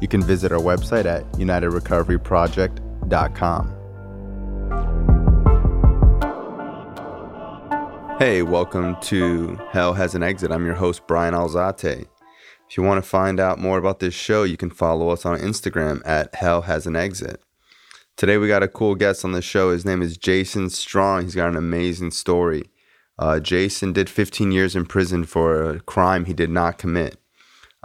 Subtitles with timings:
[0.00, 3.74] You can visit our website at unitedrecoveryproject.com.
[8.18, 10.50] Hey, welcome to Hell Has an Exit.
[10.50, 12.06] I'm your host, Brian Alzate.
[12.68, 15.38] If you want to find out more about this show, you can follow us on
[15.38, 17.40] Instagram at Hell Has an Exit.
[18.16, 19.70] Today we got a cool guest on the show.
[19.70, 21.22] His name is Jason Strong.
[21.22, 22.64] He's got an amazing story.
[23.18, 27.16] Uh, Jason did 15 years in prison for a crime he did not commit.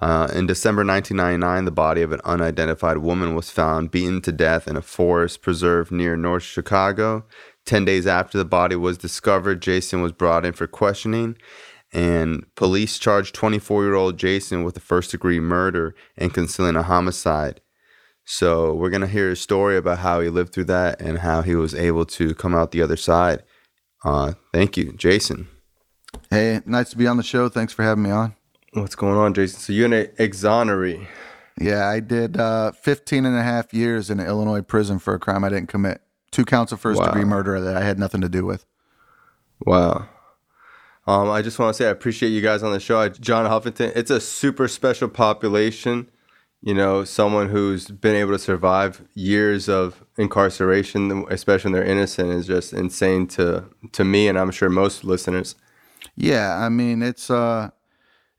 [0.03, 4.67] Uh, in December 1999, the body of an unidentified woman was found beaten to death
[4.67, 7.25] in a forest preserve near North Chicago.
[7.65, 11.37] Ten days after the body was discovered, Jason was brought in for questioning,
[11.93, 16.83] and police charged 24 year old Jason with a first degree murder and concealing a
[16.83, 17.61] homicide.
[18.25, 21.55] So we're gonna hear his story about how he lived through that and how he
[21.55, 23.43] was able to come out the other side.
[24.03, 25.47] Uh, thank you, Jason.
[26.29, 27.47] Hey, nice to be on the show.
[27.47, 28.35] Thanks for having me on.
[28.73, 29.59] What's going on, Jason?
[29.59, 31.07] So you're in an exoneree.
[31.59, 35.19] Yeah, I did uh, 15 and a half years in an Illinois prison for a
[35.19, 36.01] crime I didn't commit.
[36.31, 37.05] Two counts of first wow.
[37.05, 38.65] degree murder that I had nothing to do with.
[39.65, 40.09] Wow.
[41.05, 43.07] Um, I just want to say I appreciate you guys on the show.
[43.09, 46.09] John Huffington, it's a super special population
[46.63, 52.31] you know, someone who's been able to survive years of incarceration, especially when they're innocent,
[52.31, 55.55] is just insane to to me, and I'm sure most listeners.
[56.15, 57.71] Yeah, I mean, it's uh,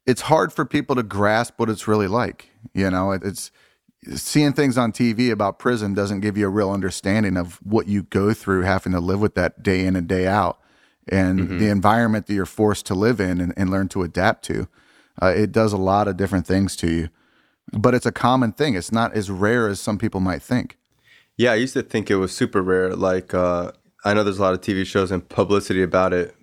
[0.07, 2.51] it's hard for people to grasp what it's really like.
[2.73, 3.51] You know, it's
[4.15, 8.03] seeing things on TV about prison doesn't give you a real understanding of what you
[8.05, 10.61] go through having to live with that day in and day out,
[11.09, 11.59] and mm-hmm.
[11.59, 14.69] the environment that you're forced to live in and, and learn to adapt to.
[15.23, 17.09] Uh, it does a lot of different things to you
[17.73, 18.75] but it's a common thing.
[18.75, 20.79] It's not as rare as some people might think.
[21.37, 22.95] Yeah, I used to think it was super rare.
[22.95, 23.73] Like, uh,
[24.05, 26.35] I know there's a lot of TV shows and publicity about it,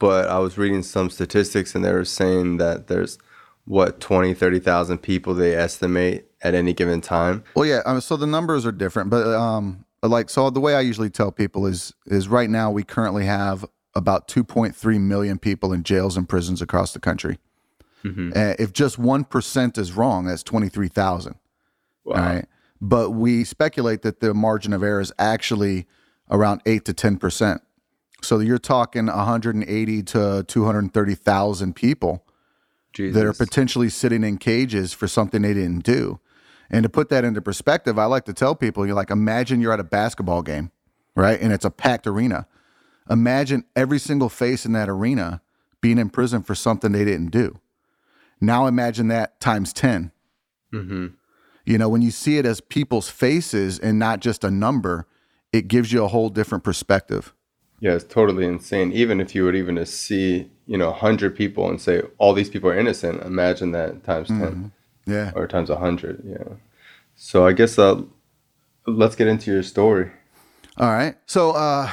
[0.00, 3.18] but I was reading some statistics and they were saying that there's
[3.66, 7.44] what 20, 30,000 people they estimate at any given time.
[7.54, 7.82] Well, yeah.
[7.86, 11.30] Um, so the numbers are different, but um, like, so the way I usually tell
[11.30, 16.28] people is, is right now we currently have about 2.3 million people in jails and
[16.28, 17.38] prisons across the country.
[18.02, 18.32] Mm-hmm.
[18.34, 21.36] Uh, if just 1% is wrong, that's 23,000.
[22.04, 22.14] Wow.
[22.14, 22.46] Right.
[22.80, 25.86] But we speculate that the margin of error is actually
[26.30, 27.60] around 8 to 10%.
[28.22, 32.24] So you're talking 180 to 230,000 people
[32.92, 33.14] Jesus.
[33.14, 36.20] that are potentially sitting in cages for something they didn't do.
[36.70, 39.72] And to put that into perspective, I like to tell people, you're like, imagine you're
[39.72, 40.70] at a basketball game,
[41.16, 41.40] right?
[41.40, 42.46] And it's a packed arena.
[43.08, 45.40] Imagine every single face in that arena
[45.80, 47.58] being in prison for something they didn't do.
[48.40, 50.12] Now imagine that times 10.
[50.72, 51.06] Mm-hmm.
[51.64, 55.06] You know, when you see it as people's faces and not just a number,
[55.52, 57.34] it gives you a whole different perspective.
[57.80, 58.92] Yeah, it's totally insane.
[58.92, 62.68] Even if you would even see, you know, 100 people and say all these people
[62.68, 64.38] are innocent, imagine that times 10.
[64.38, 65.12] Mm-hmm.
[65.12, 65.32] Yeah.
[65.34, 66.22] Or times 100.
[66.24, 66.56] Yeah.
[67.16, 68.02] So I guess uh,
[68.86, 70.10] let's get into your story.
[70.76, 71.16] All right.
[71.26, 71.90] So uh,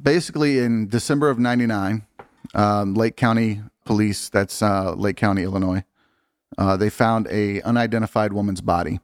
[0.00, 2.06] basically, in December of 99,
[2.54, 5.84] um, Lake County Police, that's uh, Lake County, Illinois,
[6.58, 9.00] uh, they found a unidentified woman's body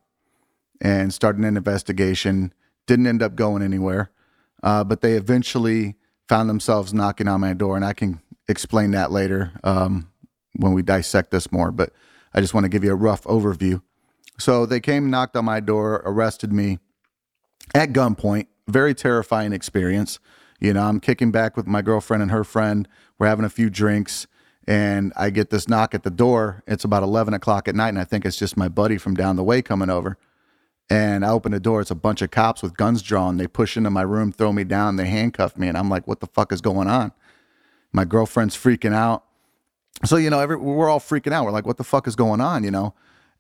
[0.81, 2.53] and started an investigation.
[2.87, 4.11] Didn't end up going anywhere,
[4.63, 5.97] uh, but they eventually
[6.29, 10.11] found themselves knocking on my door, and I can explain that later um,
[10.55, 11.71] when we dissect this more.
[11.71, 11.93] But
[12.35, 13.83] I just want to give you a rough overview.
[14.39, 16.79] So they came, knocked on my door, arrested me
[17.75, 18.47] at gunpoint.
[18.69, 20.19] Very terrifying experience.
[20.61, 22.89] You know, I'm kicking back with my girlfriend and her friend.
[23.19, 24.27] We're having a few drinks
[24.67, 26.63] and I get this knock at the door.
[26.67, 29.37] It's about 11 o'clock at night, and I think it's just my buddy from down
[29.37, 30.19] the way coming over.
[30.89, 31.81] And I open the door.
[31.81, 33.39] It's a bunch of cops with guns drawn.
[33.39, 36.21] They push into my room, throw me down, they handcuff me, and I'm like, "What
[36.21, 37.13] the fuck is going on?"
[37.93, 39.25] My girlfriend's freaking out.
[40.05, 41.45] So you know, every, we're all freaking out.
[41.45, 42.95] We're like, "What the fuck is going on?" You know.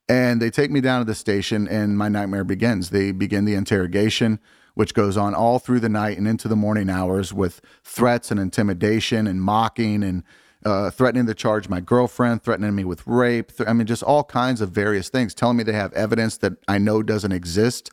[0.08, 2.90] And they take me down to the station, and my nightmare begins.
[2.90, 4.38] They begin the interrogation,
[4.75, 8.38] which goes on all through the night and into the morning hours with threats and
[8.38, 10.22] intimidation and mocking and
[10.66, 13.56] uh, threatening to charge my girlfriend, threatening me with rape.
[13.56, 16.54] Th- I mean, just all kinds of various things, telling me they have evidence that
[16.66, 17.90] I know doesn't exist.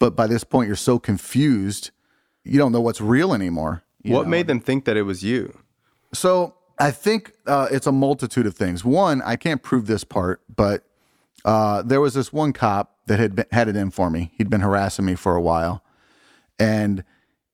[0.00, 1.92] But by this point, you're so confused,
[2.44, 3.84] you don't know what's real anymore.
[4.02, 4.30] What know?
[4.30, 5.56] made them think that it was you?
[6.12, 8.84] So I think uh, it's a multitude of things.
[8.84, 10.82] One, I can't prove this part, but
[11.44, 14.32] uh, there was this one cop that had been, had it in for me.
[14.36, 15.84] He'd been harassing me for a while,
[16.58, 17.04] and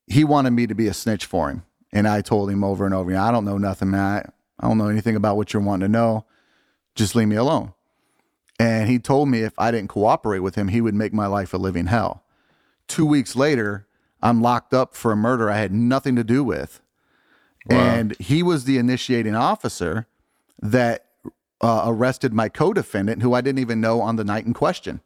[0.07, 1.65] he wanted me to be a snitch for him.
[1.93, 4.33] And I told him over and over, I don't know nothing, man.
[4.61, 6.25] I don't know anything about what you're wanting to know.
[6.95, 7.73] Just leave me alone.
[8.59, 11.53] And he told me if I didn't cooperate with him, he would make my life
[11.53, 12.25] a living hell.
[12.89, 13.87] Two weeks later,
[14.23, 16.81] I'm locked up for a murder I had nothing to do with.
[17.69, 17.77] Wow.
[17.77, 20.07] And he was the initiating officer
[20.63, 21.07] that
[21.61, 25.01] uh, arrested my co defendant, who I didn't even know on the night in question.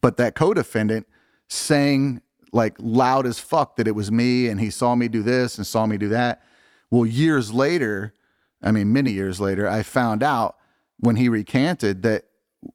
[0.00, 1.06] But that co defendant
[1.48, 2.20] sang
[2.52, 5.66] like loud as fuck that it was me and he saw me do this and
[5.66, 6.42] saw me do that.
[6.90, 8.14] Well, years later,
[8.62, 10.56] I mean, many years later, I found out
[10.98, 12.24] when he recanted that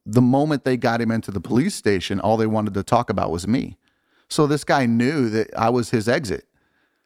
[0.06, 3.32] the moment they got him into the police station, all they wanted to talk about
[3.32, 3.78] was me.
[4.30, 6.46] So this guy knew that I was his exit,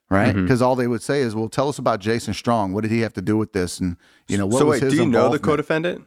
[0.10, 0.34] right?
[0.36, 0.68] Because mm-hmm.
[0.68, 2.74] all they would say is, "Well, tell us about Jason Strong.
[2.74, 4.84] What did he have to do with this?" And you know, what so was wait,
[4.84, 6.06] his do you know the co-defendant?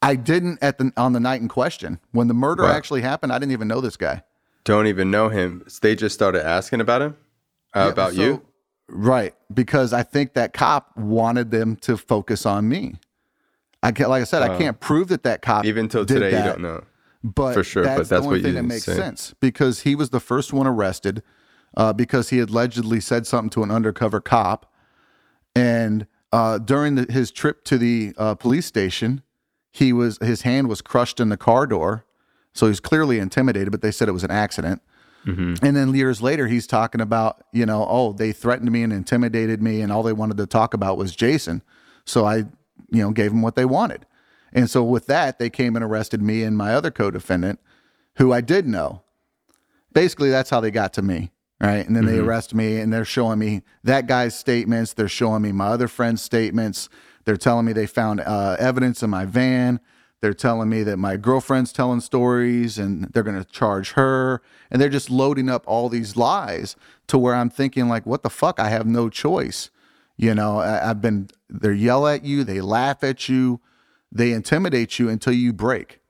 [0.00, 3.32] I didn't at the on the night in question when the murder actually happened.
[3.32, 4.22] I didn't even know this guy.
[4.62, 5.64] Don't even know him.
[5.80, 7.16] They just started asking about him,
[7.74, 8.42] uh, yeah, about so, you,
[8.88, 9.34] right?
[9.52, 12.96] Because I think that cop wanted them to focus on me.
[13.82, 16.32] I can't, like I said, uh, I can't prove that that cop even till today
[16.32, 16.84] that, you don't know,
[17.22, 17.84] but for sure.
[17.84, 20.52] That's but that's the only what thing that makes sense because he was the first
[20.52, 21.22] one arrested
[21.76, 24.72] uh, because he allegedly said something to an undercover cop,
[25.54, 29.22] and uh, during the, his trip to the uh, police station,
[29.70, 32.04] he was his hand was crushed in the car door,
[32.52, 33.70] so he's clearly intimidated.
[33.70, 34.82] But they said it was an accident.
[35.26, 35.64] Mm-hmm.
[35.64, 39.62] And then years later, he's talking about, you know, oh, they threatened me and intimidated
[39.62, 41.62] me, and all they wanted to talk about was Jason.
[42.04, 42.44] So I
[42.90, 44.06] you know, gave them what they wanted.
[44.52, 47.60] And so with that, they came and arrested me and my other co-defendant,
[48.16, 49.02] who I did know.
[49.92, 51.86] Basically, that's how they got to me, right?
[51.86, 52.16] And then mm-hmm.
[52.16, 54.94] they arrest me and they're showing me that guy's statements.
[54.94, 56.88] They're showing me my other friend's statements.
[57.24, 59.80] They're telling me they found uh, evidence in my van.
[60.20, 64.42] They're telling me that my girlfriend's telling stories and they're going to charge her.
[64.70, 66.74] And they're just loading up all these lies
[67.06, 68.58] to where I'm thinking, like, what the fuck?
[68.58, 69.70] I have no choice.
[70.16, 73.60] You know, I, have been, they yell at you, they laugh at you,
[74.10, 76.00] they intimidate you until you break.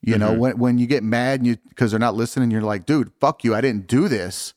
[0.00, 0.20] You mm-hmm.
[0.20, 3.10] know, when, when you get mad and you, because they're not listening, you're like, dude,
[3.18, 4.54] fuck you, I didn't do this.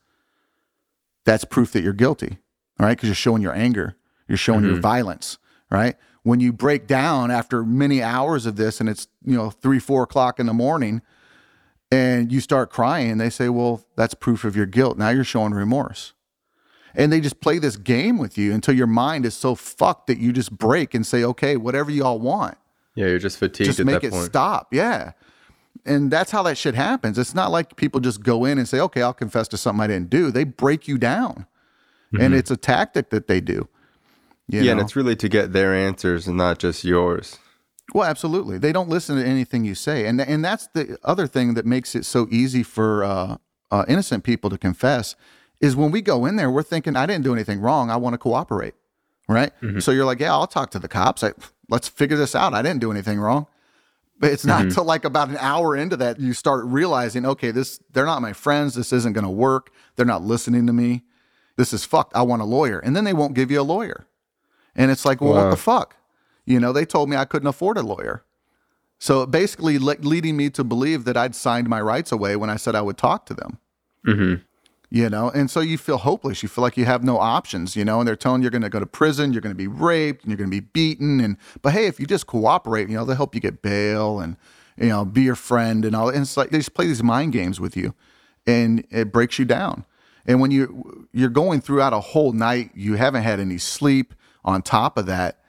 [1.25, 2.37] That's proof that you're guilty,
[2.77, 2.95] right?
[2.95, 3.95] Because you're showing your anger,
[4.27, 4.73] you're showing mm-hmm.
[4.73, 5.39] your violence,
[5.71, 5.95] right?
[6.23, 10.03] When you break down after many hours of this and it's, you know, three, four
[10.03, 11.01] o'clock in the morning
[11.91, 14.97] and you start crying, they say, well, that's proof of your guilt.
[14.97, 16.13] Now you're showing remorse
[16.95, 20.17] and they just play this game with you until your mind is so fucked that
[20.17, 22.57] you just break and say, okay, whatever y'all want.
[22.95, 23.67] Yeah, you're just fatigued.
[23.67, 24.25] Just make it point.
[24.25, 24.73] stop.
[24.73, 25.13] Yeah.
[25.85, 27.17] And that's how that shit happens.
[27.17, 29.87] It's not like people just go in and say, okay, I'll confess to something I
[29.87, 30.31] didn't do.
[30.31, 31.45] They break you down.
[32.13, 32.21] Mm-hmm.
[32.21, 33.69] And it's a tactic that they do.
[34.49, 34.71] Yeah, know?
[34.71, 37.37] and it's really to get their answers and not just yours.
[37.93, 38.57] Well, absolutely.
[38.57, 40.05] They don't listen to anything you say.
[40.05, 43.37] And and that's the other thing that makes it so easy for uh,
[43.71, 45.15] uh, innocent people to confess
[45.59, 47.89] is when we go in there, we're thinking, I didn't do anything wrong.
[47.89, 48.75] I want to cooperate.
[49.27, 49.51] Right.
[49.61, 49.79] Mm-hmm.
[49.79, 51.23] So you're like, yeah, I'll talk to the cops.
[51.23, 51.33] I,
[51.69, 52.53] let's figure this out.
[52.53, 53.45] I didn't do anything wrong.
[54.19, 54.89] But it's not until mm-hmm.
[54.89, 58.75] like about an hour into that you start realizing, okay, this they're not my friends.
[58.75, 59.71] This isn't going to work.
[59.95, 61.03] They're not listening to me.
[61.55, 62.15] This is fucked.
[62.15, 64.07] I want a lawyer, and then they won't give you a lawyer.
[64.75, 65.45] And it's like, well, wow.
[65.45, 65.95] what the fuck?
[66.45, 68.23] You know, they told me I couldn't afford a lawyer.
[68.97, 72.57] So basically, le- leading me to believe that I'd signed my rights away when I
[72.57, 73.59] said I would talk to them.
[74.05, 74.35] Mm-hmm
[74.89, 77.85] you know and so you feel hopeless you feel like you have no options you
[77.85, 79.67] know and they're telling you you're going to go to prison you're going to be
[79.67, 82.95] raped and you're going to be beaten and but hey if you just cooperate you
[82.95, 84.35] know they'll help you get bail and
[84.77, 87.31] you know be your friend and all and it's like they just play these mind
[87.31, 87.93] games with you
[88.47, 89.85] and it breaks you down
[90.25, 94.61] and when you you're going throughout a whole night you haven't had any sleep on
[94.61, 95.39] top of that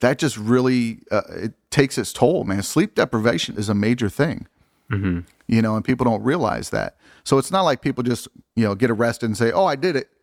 [0.00, 4.46] that just really uh, it takes its toll man sleep deprivation is a major thing
[4.90, 5.20] mm-hmm.
[5.46, 6.96] you know and people don't realize that
[7.28, 8.26] so it's not like people just,
[8.56, 10.08] you know, get arrested and say, "Oh, I did it."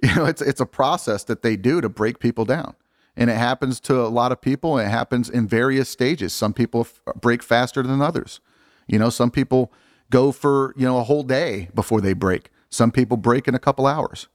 [0.00, 2.76] You know, it's it's a process that they do to break people down.
[3.16, 6.32] And it happens to a lot of people it happens in various stages.
[6.32, 8.38] Some people f- break faster than others.
[8.86, 9.72] You know, some people
[10.08, 12.50] go for, you know, a whole day before they break.
[12.70, 14.28] Some people break in a couple hours.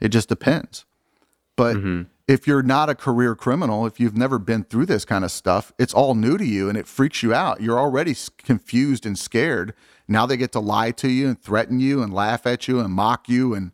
[0.00, 0.84] It just depends.
[1.54, 2.02] But mm-hmm.
[2.28, 5.72] If you're not a career criminal, if you've never been through this kind of stuff,
[5.78, 7.60] it's all new to you and it freaks you out.
[7.60, 9.74] You're already confused and scared
[10.08, 12.92] now they get to lie to you and threaten you and laugh at you and
[12.92, 13.54] mock you.
[13.54, 13.72] And,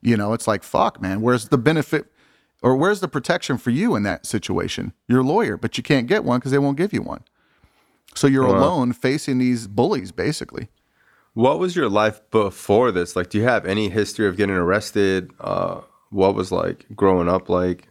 [0.00, 2.06] you know, it's like, fuck, man, where's the benefit
[2.62, 4.92] or where's the protection for you in that situation?
[5.08, 7.24] You're a lawyer, but you can't get one because they won't give you one.
[8.14, 8.58] So you're wow.
[8.58, 10.68] alone facing these bullies, basically.
[11.34, 13.16] What was your life before this?
[13.16, 15.32] Like, do you have any history of getting arrested?
[15.40, 15.80] Uh,
[16.10, 17.88] what was like growing up like?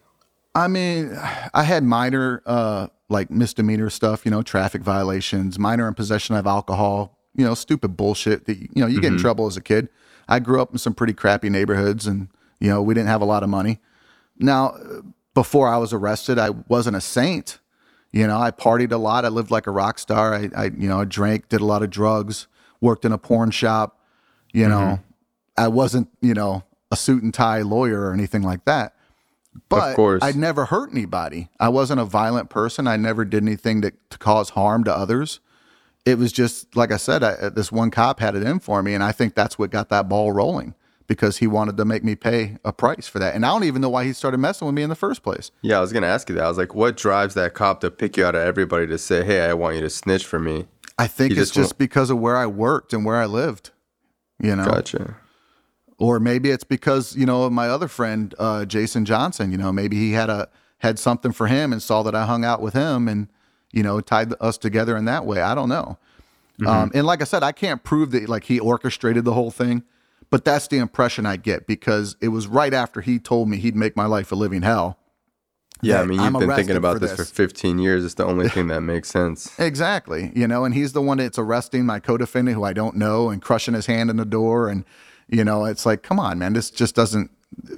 [0.54, 1.18] I mean,
[1.54, 6.46] I had minor, uh, like misdemeanor stuff, you know, traffic violations, minor in possession of
[6.48, 9.90] alcohol, you know, stupid bullshit that, you know, you get in trouble as a kid.
[10.28, 12.30] I grew up in some pretty crappy neighborhoods and,
[12.60, 13.80] you know, we didn't have a lot of money.
[14.38, 14.76] Now,
[15.34, 17.60] before I was arrested, I wasn't a saint.
[18.12, 19.24] You know, I partied a lot.
[19.24, 20.34] I lived like a rock star.
[20.34, 22.48] I, I you know, I drank, did a lot of drugs,
[22.82, 24.00] worked in a porn shop.
[24.54, 25.00] You know,
[25.58, 28.96] I wasn't, you know, a suit and tie lawyer or anything like that.
[29.70, 30.24] But course.
[30.24, 31.50] I never hurt anybody.
[31.60, 32.88] I wasn't a violent person.
[32.88, 35.40] I never did anything to, to cause harm to others.
[36.06, 38.94] It was just, like I said, I, this one cop had it in for me.
[38.94, 40.74] And I think that's what got that ball rolling
[41.12, 43.36] because he wanted to make me pay a price for that.
[43.36, 45.52] And I don't even know why he started messing with me in the first place.
[45.62, 46.46] Yeah, I was gonna ask you that.
[46.46, 49.22] I was like, what drives that cop to pick you out of everybody to say,
[49.24, 50.70] "Hey, I want you to snitch for me"?
[50.98, 53.72] I think He it's just just because of where I worked and where I lived,
[54.40, 54.64] you know.
[54.64, 55.18] Gotcha.
[56.02, 59.52] Or maybe it's because you know my other friend uh, Jason Johnson.
[59.52, 62.44] You know, maybe he had a had something for him and saw that I hung
[62.44, 63.28] out with him and
[63.72, 65.42] you know tied us together in that way.
[65.42, 65.98] I don't know.
[66.66, 69.84] Um, and like I said, I can't prove that like he orchestrated the whole thing,
[70.30, 73.76] but that's the impression I get because it was right after he told me he'd
[73.76, 75.00] make my life a living hell.
[75.82, 77.16] Yeah, I mean, I'm you've been thinking about for this.
[77.16, 78.06] for 15 years.
[78.06, 79.60] It's the only thing that makes sense.
[79.60, 80.32] Exactly.
[80.36, 83.42] You know, and he's the one that's arresting my co-defendant who I don't know and
[83.42, 84.70] crushing his hand in the door.
[84.70, 84.86] And,
[85.32, 87.32] you know, it's like, come on, man, this just doesn't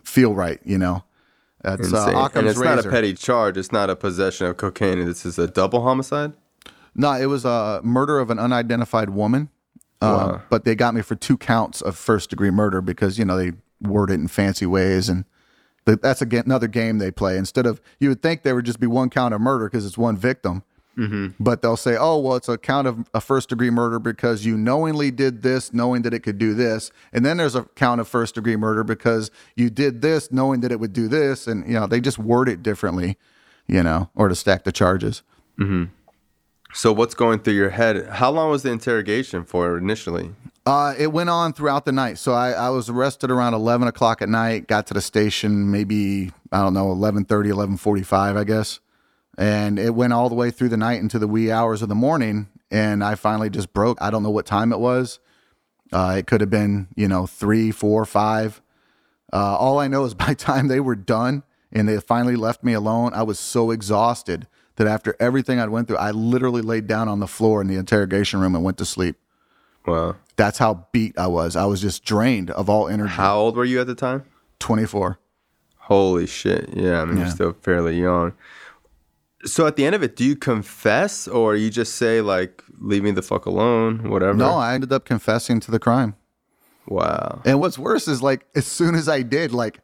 [0.03, 0.59] feel right.
[0.65, 1.03] You know,
[1.61, 3.57] that's uh, Occam's and it's not a petty charge.
[3.57, 5.05] It's not a possession of cocaine.
[5.05, 6.33] This is a double homicide.
[6.95, 9.49] No, it was a murder of an unidentified woman.
[10.01, 13.37] Uh, But they got me for two counts of first degree murder because, you know,
[13.37, 15.07] they word it in fancy ways.
[15.07, 15.23] And
[15.85, 17.37] that's again another game they play.
[17.37, 19.97] Instead of, you would think there would just be one count of murder because it's
[19.97, 20.63] one victim.
[21.39, 24.57] But they'll say, oh, well, it's a count of a first degree murder because you
[24.57, 26.91] knowingly did this, knowing that it could do this.
[27.11, 30.71] And then there's a count of first degree murder because you did this, knowing that
[30.71, 31.47] it would do this.
[31.47, 33.17] And, you know, they just word it differently,
[33.67, 35.23] you know, or to stack the charges.
[36.73, 38.07] So what's going through your head?
[38.07, 40.31] How long was the interrogation for initially?
[40.65, 42.17] Uh, it went on throughout the night.
[42.17, 46.31] So I, I was arrested around 11 o'clock at night, got to the station maybe,
[46.51, 48.79] I don't know, 11.30, 11.45, I guess.
[49.37, 51.95] And it went all the way through the night into the wee hours of the
[51.95, 52.49] morning.
[52.69, 53.97] And I finally just broke.
[54.01, 55.19] I don't know what time it was.
[55.91, 58.61] Uh, it could have been, you know, three, four, five.
[59.31, 62.63] Uh, all I know is by the time they were done and they finally left
[62.63, 66.87] me alone, I was so exhausted that after everything I'd went through, I literally laid
[66.87, 69.17] down on the floor in the interrogation room and went to sleep.
[69.85, 70.15] Wow.
[70.35, 71.55] That's how beat I was.
[71.55, 73.11] I was just drained of all energy.
[73.13, 74.23] How old were you at the time?
[74.59, 75.19] 24.
[75.77, 76.69] Holy shit.
[76.73, 77.23] Yeah, I mean, Yeah.
[77.23, 78.33] you're still fairly young.
[79.45, 83.03] So at the end of it, do you confess or you just say, like, leave
[83.03, 84.33] me the fuck alone, whatever?
[84.33, 86.15] No, I ended up confessing to the crime.
[86.87, 87.41] Wow.
[87.45, 89.79] And what's worse is like as soon as I did, like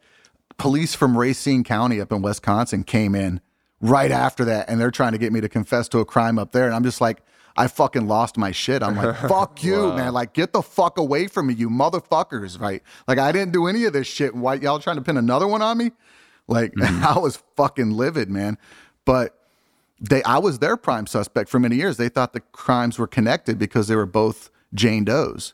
[0.58, 3.42] police from Racine County up in Wisconsin came in
[3.82, 6.52] right after that and they're trying to get me to confess to a crime up
[6.52, 6.66] there.
[6.66, 7.22] And I'm just like,
[7.56, 8.84] I fucking lost my shit.
[8.84, 10.14] I'm like, fuck you, man.
[10.14, 12.82] Like, get the fuck away from me, you motherfuckers, right?
[13.08, 14.36] Like, I didn't do any of this shit.
[14.36, 15.92] Why y'all trying to pin another one on me?
[16.48, 17.04] Like, mm-hmm.
[17.18, 18.58] I was fucking livid, man.
[19.04, 19.39] But
[20.00, 21.98] they I was their prime suspect for many years.
[21.98, 25.54] They thought the crimes were connected because they were both Jane Doe's.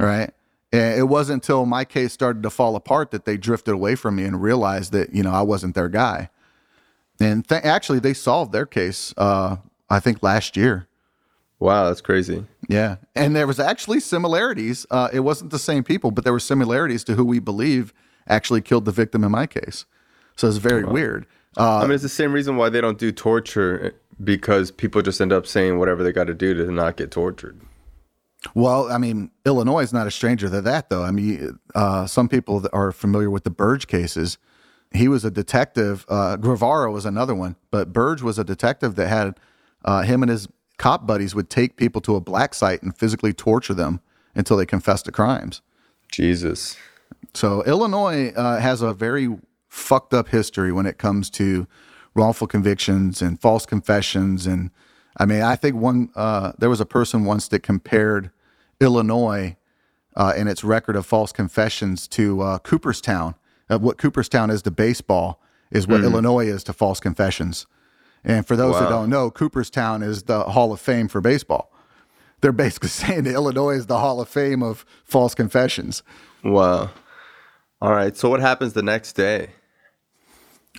[0.00, 0.30] Right.
[0.72, 4.16] And it wasn't until my case started to fall apart that they drifted away from
[4.16, 6.28] me and realized that, you know, I wasn't their guy.
[7.20, 9.56] And th- actually, they solved their case, uh,
[9.88, 10.86] I think, last year.
[11.58, 12.44] Wow, that's crazy.
[12.68, 12.96] Yeah.
[13.14, 14.86] And there was actually similarities.
[14.90, 17.94] Uh, it wasn't the same people, but there were similarities to who we believe
[18.28, 19.86] actually killed the victim in my case.
[20.36, 21.26] So it's very weird.
[21.58, 25.20] Uh, I mean, it's the same reason why they don't do torture because people just
[25.20, 27.60] end up saying whatever they got to do to not get tortured.
[28.54, 31.02] Well, I mean, Illinois is not a stranger to that, though.
[31.02, 34.38] I mean, uh, some people are familiar with the Burge cases.
[34.92, 36.06] He was a detective.
[36.08, 39.38] Uh, Guevara was another one, but Burge was a detective that had
[39.84, 40.48] uh, him and his
[40.78, 44.00] cop buddies would take people to a black site and physically torture them
[44.34, 45.60] until they confessed to crimes.
[46.10, 46.76] Jesus.
[47.34, 49.36] So Illinois uh, has a very
[49.78, 51.66] fucked up history when it comes to
[52.14, 54.46] wrongful convictions and false confessions.
[54.46, 54.70] And
[55.16, 58.30] I mean, I think one uh, there was a person once that compared
[58.80, 59.56] Illinois
[60.16, 63.34] uh, and its record of false confessions to uh, Cooperstown.
[63.70, 67.66] Uh, what Cooperstown is to baseball is what Illinois is to false confessions.
[68.24, 71.70] And for those that don't know, Cooperstown is the Hall of Fame for baseball.
[72.40, 76.02] They're basically saying that Illinois is the Hall of Fame of false confessions.
[76.42, 76.90] Wow.
[77.80, 78.16] All right.
[78.16, 79.50] So what happens the next day?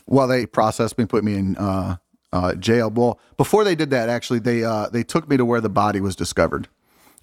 [0.10, 1.98] Well, they processed me, put me in uh,
[2.34, 2.89] uh, jail.
[2.89, 6.01] Well, before they did that, actually, they uh, they took me to where the body
[6.01, 6.68] was discovered,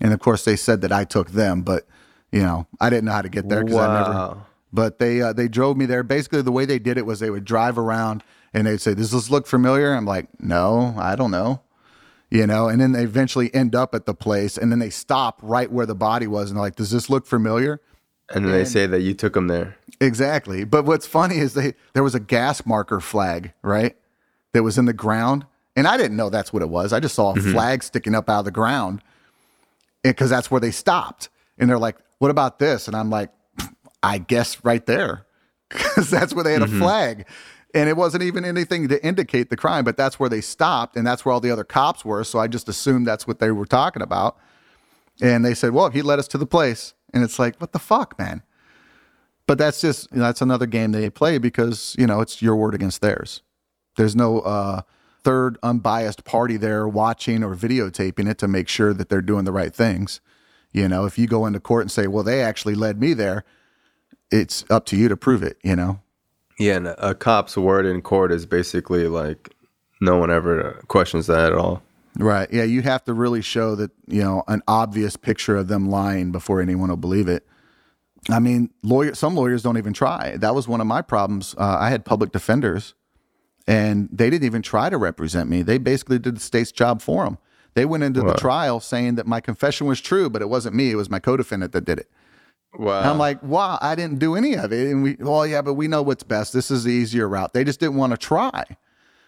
[0.01, 1.87] and of course, they said that I took them, but
[2.31, 4.37] you know, I didn't know how to get there because I never.
[4.73, 6.03] But they uh, they drove me there.
[6.03, 8.23] Basically, the way they did it was they would drive around
[8.55, 11.63] and they'd say, "Does this look familiar?" I'm like, "No, I don't know."
[12.31, 15.39] you know, and then they eventually end up at the place and then they stop
[15.43, 17.81] right where the body was and they're like, does this look familiar?
[18.35, 19.77] And then they say that you took them there.
[20.01, 20.65] Exactly.
[20.65, 23.97] But what's funny is they there was a gas marker flag, right?
[24.53, 25.47] That was in the ground.
[25.77, 26.93] And I didn't know that's what it was.
[26.93, 27.53] I just saw a mm-hmm.
[27.53, 29.03] flag sticking up out of the ground
[30.03, 31.29] because that's where they stopped.
[31.59, 32.89] And they're like, what about this?
[32.89, 33.31] And I'm like,
[34.03, 35.27] I guess right there
[35.69, 36.81] because that's where they had a mm-hmm.
[36.81, 37.27] flag.
[37.75, 40.97] And it wasn't even anything to indicate the crime, but that's where they stopped.
[40.97, 42.25] And that's where all the other cops were.
[42.25, 44.39] So I just assumed that's what they were talking about.
[45.21, 46.95] And they said, well, he led us to the place.
[47.13, 48.43] And it's like, what the fuck, man?
[49.47, 53.01] But that's just, that's another game they play because, you know, it's your word against
[53.01, 53.43] theirs.
[53.97, 54.83] There's no uh,
[55.23, 59.53] third unbiased party there watching or videotaping it to make sure that they're doing the
[59.53, 60.21] right things.
[60.73, 63.45] You know, if you go into court and say, well, they actually led me there,
[64.31, 66.01] it's up to you to prove it, you know?
[66.59, 69.55] Yeah, and a cop's word in court is basically like
[70.01, 71.83] no one ever questions that at all.
[72.17, 72.49] Right.
[72.53, 72.65] Yeah.
[72.65, 76.61] You have to really show that, you know, an obvious picture of them lying before
[76.61, 77.47] anyone will believe it.
[78.29, 80.37] I mean, lawyer, some lawyers don't even try.
[80.37, 81.55] That was one of my problems.
[81.59, 82.95] Uh, I had public defenders
[83.67, 85.63] and they didn't even try to represent me.
[85.63, 87.39] They basically did the state's job for them.
[87.75, 90.91] They went into the trial saying that my confession was true, but it wasn't me.
[90.91, 92.11] It was my co-defendant that did it.
[92.79, 93.01] Wow.
[93.01, 94.91] And I'm like, wow, I didn't do any of it.
[94.91, 96.55] And we, well, yeah, but we know what's best.
[96.55, 97.53] This is the easier route.
[97.53, 98.65] They just didn't want to try.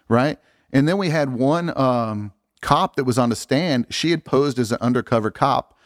[0.07, 0.39] Right.
[0.73, 2.31] And then we had one um,
[2.61, 3.87] cop that was on the stand.
[3.89, 5.77] She had posed as an undercover cop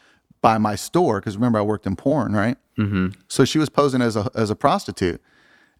[0.41, 1.21] by my store.
[1.21, 2.33] Cause remember, I worked in porn.
[2.33, 2.57] Right.
[2.77, 3.09] Mm-hmm.
[3.27, 5.21] So she was posing as a, as a prostitute.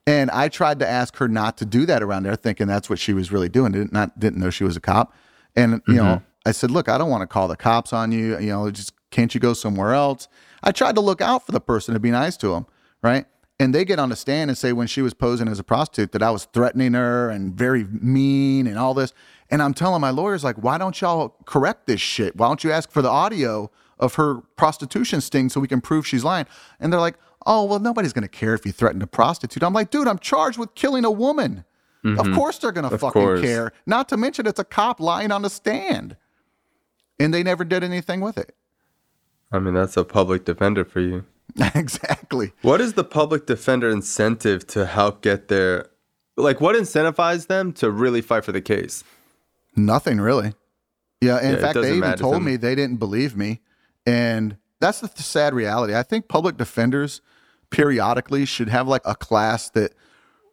[0.06, 3.00] And I tried to ask her not to do that around there, thinking that's what
[3.00, 3.72] she was really doing.
[3.72, 5.14] Didn't not didn't know she was a cop.
[5.56, 8.38] And you know, I said, look, I don't want to call the cops on you.
[8.40, 10.28] You know, just can't you go somewhere else?
[10.62, 12.66] I tried to look out for the person to be nice to them,
[13.02, 13.26] right?
[13.60, 16.12] And they get on the stand and say when she was posing as a prostitute
[16.14, 19.14] that I was threatening her and very mean and all this.
[19.54, 22.36] And I'm telling my lawyers like, why don't y'all correct this shit?
[22.36, 26.08] Why don't you ask for the audio of her prostitution sting so we can prove
[26.08, 26.48] she's lying?
[26.80, 29.62] And they're like, oh well, nobody's gonna care if you threaten to prostitute.
[29.62, 31.66] I'm like, dude, I'm charged with killing a woman.
[32.04, 32.34] Of mm-hmm.
[32.34, 33.42] course they're gonna fucking course.
[33.42, 33.72] care.
[33.86, 36.18] Not to mention it's a cop lying on the stand.
[37.20, 38.56] And they never did anything with it.
[39.52, 41.26] I mean, that's a public defender for you.
[41.76, 42.54] exactly.
[42.64, 45.92] What is the public defender incentive to help get their
[46.36, 49.04] like what incentivized them to really fight for the case?
[49.76, 50.54] Nothing really.
[51.22, 52.46] Yeah, in Yeah, fact, they even told them.
[52.46, 53.62] me they didn't believe me,
[54.06, 55.96] and that's the sad reality.
[55.96, 57.22] I think public defenders
[57.70, 59.94] periodically should have like a class that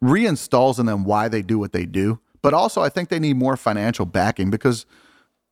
[0.03, 2.21] reinstalls in them why they do what they do.
[2.43, 4.87] But also, I think they need more financial backing because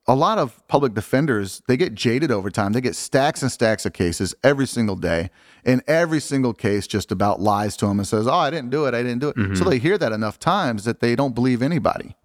[0.07, 2.73] a lot of public defenders they get jaded over time.
[2.73, 5.29] They get stacks and stacks of cases every single day,
[5.63, 8.85] and every single case just about lies to them and says, "Oh, I didn't do
[8.85, 8.95] it.
[8.95, 9.55] I didn't do it." Mm-hmm.
[9.55, 12.15] So they hear that enough times that they don't believe anybody,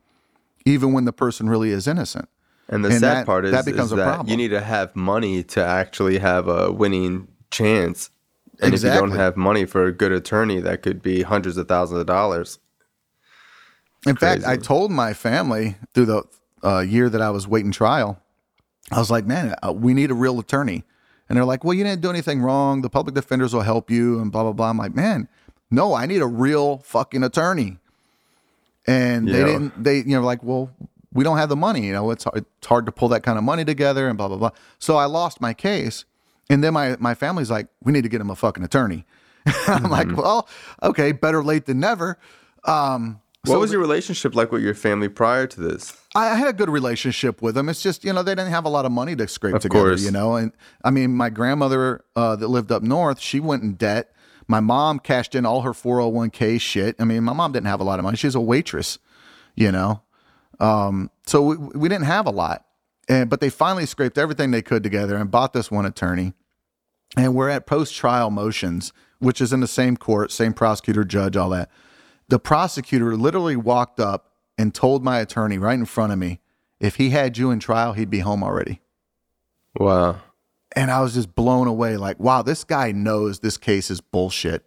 [0.64, 2.28] even when the person really is innocent.
[2.68, 4.28] And the And sad that- part is that becomes is a that problem.
[4.30, 8.10] you need to have money to actually have a winning chance.
[8.60, 11.68] And if you don't have money for a good attorney, that could be hundreds of
[11.68, 12.58] thousands of dollars.
[14.06, 16.22] In fact, I told my family through the
[16.62, 18.18] uh, year that I was waiting trial,
[18.92, 20.84] I was like, man, uh, we need a real attorney.
[21.28, 22.82] And they're like, well, you didn't do anything wrong.
[22.82, 24.70] The public defenders will help you and blah, blah, blah.
[24.70, 25.28] I'm like, man,
[25.70, 27.78] no, I need a real fucking attorney.
[28.86, 29.46] And they Yeah.
[29.46, 30.70] didn't, they, you know, like, well,
[31.12, 31.86] we don't have the money.
[31.86, 34.28] You know, it's, hard- it's hard to pull that kind of money together and blah,
[34.28, 34.50] blah, blah.
[34.78, 36.04] So I lost my case.
[36.50, 39.06] And then my, my family's like, we need to get him a fucking attorney.
[39.66, 40.16] I'm like, Mm-hmm.
[40.20, 40.48] well,
[40.82, 42.18] okay, better late than never.
[42.64, 45.96] Um, What was your relationship like with your family prior to this?
[46.14, 47.68] I I had a good relationship with them.
[47.68, 49.84] It's just, you know, they didn't have a lot of money to scrape Of together,
[49.90, 50.02] course.
[50.04, 50.36] you know.
[50.36, 50.52] And
[50.84, 54.12] I mean, my grandmother uh, that lived up north, she went in debt.
[54.46, 56.96] My mom cashed in all her 401k shit.
[56.98, 58.16] I mean, my mom didn't have a lot of money.
[58.16, 58.98] She's a waitress,
[59.54, 60.02] you know.
[60.60, 62.64] Um, so we, we didn't have a lot.
[63.08, 66.32] And, but they finally scraped everything they could together and bought this one attorney.
[67.16, 71.36] And we're at post trial motions, which is in the same court, same prosecutor, judge,
[71.36, 71.70] all that.
[72.28, 76.40] The prosecutor literally walked up and told my attorney right in front of me,
[76.80, 78.80] if he had you in trial, he'd be home already.
[79.78, 80.20] Wow.
[80.72, 84.66] And I was just blown away like, wow, this guy knows this case is bullshit.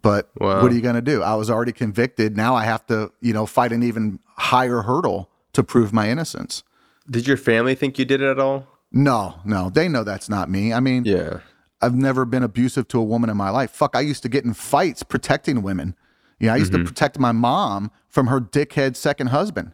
[0.00, 0.62] But Wow.
[0.62, 1.22] what are you going to do?
[1.22, 2.36] I was already convicted.
[2.36, 6.62] Now I have to, you know, fight an even higher hurdle to prove my innocence.
[7.10, 8.66] Did your family think you did it at all?
[8.90, 10.72] No, no, they know that's not me.
[10.72, 11.40] I mean, Yeah.
[11.80, 13.70] I've never been abusive to a woman in my life.
[13.72, 15.96] Fuck, I used to get in fights protecting women.
[16.38, 16.86] You know, I used to mm-hmm.
[16.86, 19.72] protect my mom from her dickhead second husband.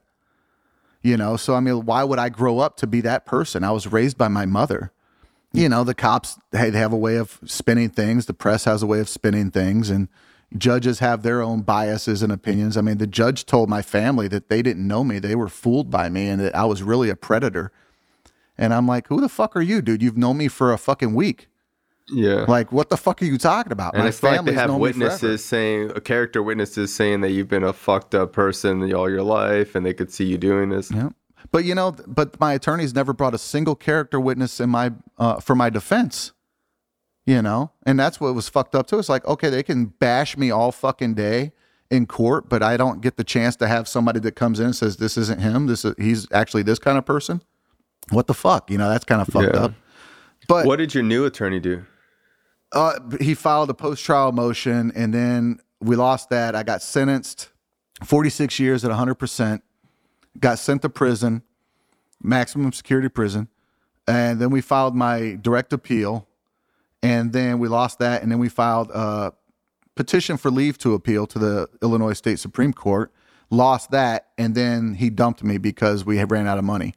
[1.03, 3.65] You know, so I mean, why would I grow up to be that person?
[3.65, 4.93] I was raised by my mother.
[5.53, 8.27] You know, the cops, hey, they have a way of spinning things.
[8.27, 9.91] The press has a way of spinning things.
[9.91, 10.09] And,
[10.57, 12.79] Judges have their own biases and opinions.
[12.79, 15.91] I mean, the judge told my family that they didn't know me, they were fooled
[15.91, 17.71] by me, and that I was really a predator.
[18.57, 20.03] And I'm like, who the fuck are you, dude?
[20.03, 21.49] You've known me for a fucking week.
[22.11, 22.45] Yeah.
[22.49, 23.95] Like, what the fuck are you talking about?
[23.95, 25.05] and my it's like they have known me forever.
[25.05, 29.23] witnesses saying, a character witnesses saying that you've been a fucked up person all your
[29.23, 30.91] life, and they could see you doing this.
[30.91, 31.11] Yeah.
[31.51, 35.41] But you know, but my attorneys never brought a single character witness in my uh,
[35.41, 36.33] for my defense.
[37.27, 38.99] You know, and that's what was fucked up too.
[38.99, 41.53] It's like, okay, they can bash me all fucking day
[41.91, 44.77] in court, but I don't get the chance to have somebody that comes in and
[44.77, 45.67] says this isn't him.
[45.67, 47.43] This is he's actually this kind of person.
[48.11, 48.71] What the fuck?
[48.71, 49.65] You know, that's kind of fucked Yeah.
[49.65, 49.75] up.
[50.49, 51.85] But What did your new attorney do?
[52.73, 56.55] Uh, he filed a post trial motion, and then we lost that.
[56.55, 57.51] I got sentenced
[58.05, 59.63] 46 years at 100%,
[60.39, 61.43] got sent to prison,
[62.23, 63.49] maximum security prison.
[64.07, 66.27] And then we filed my direct appeal,
[67.03, 68.23] and then we lost that.
[68.23, 69.33] And then we filed a
[69.95, 73.13] petition for leave to appeal to the Illinois State Supreme Court,
[73.51, 74.29] lost that.
[74.39, 76.95] And then he dumped me because we had ran out of money.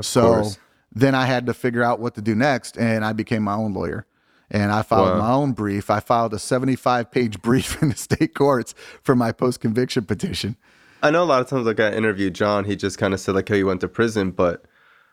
[0.00, 0.58] so course.
[0.92, 3.74] then I had to figure out what to do next, and I became my own
[3.74, 4.06] lawyer.
[4.50, 5.18] And I filed Wow.
[5.18, 5.90] my own brief.
[5.90, 10.56] I filed a 75 page brief in the state courts for my post conviction petition.
[11.02, 13.34] I know a lot of times, like I interviewed John, he just kind of said
[13.34, 14.64] like, "Hey, you went to prison," but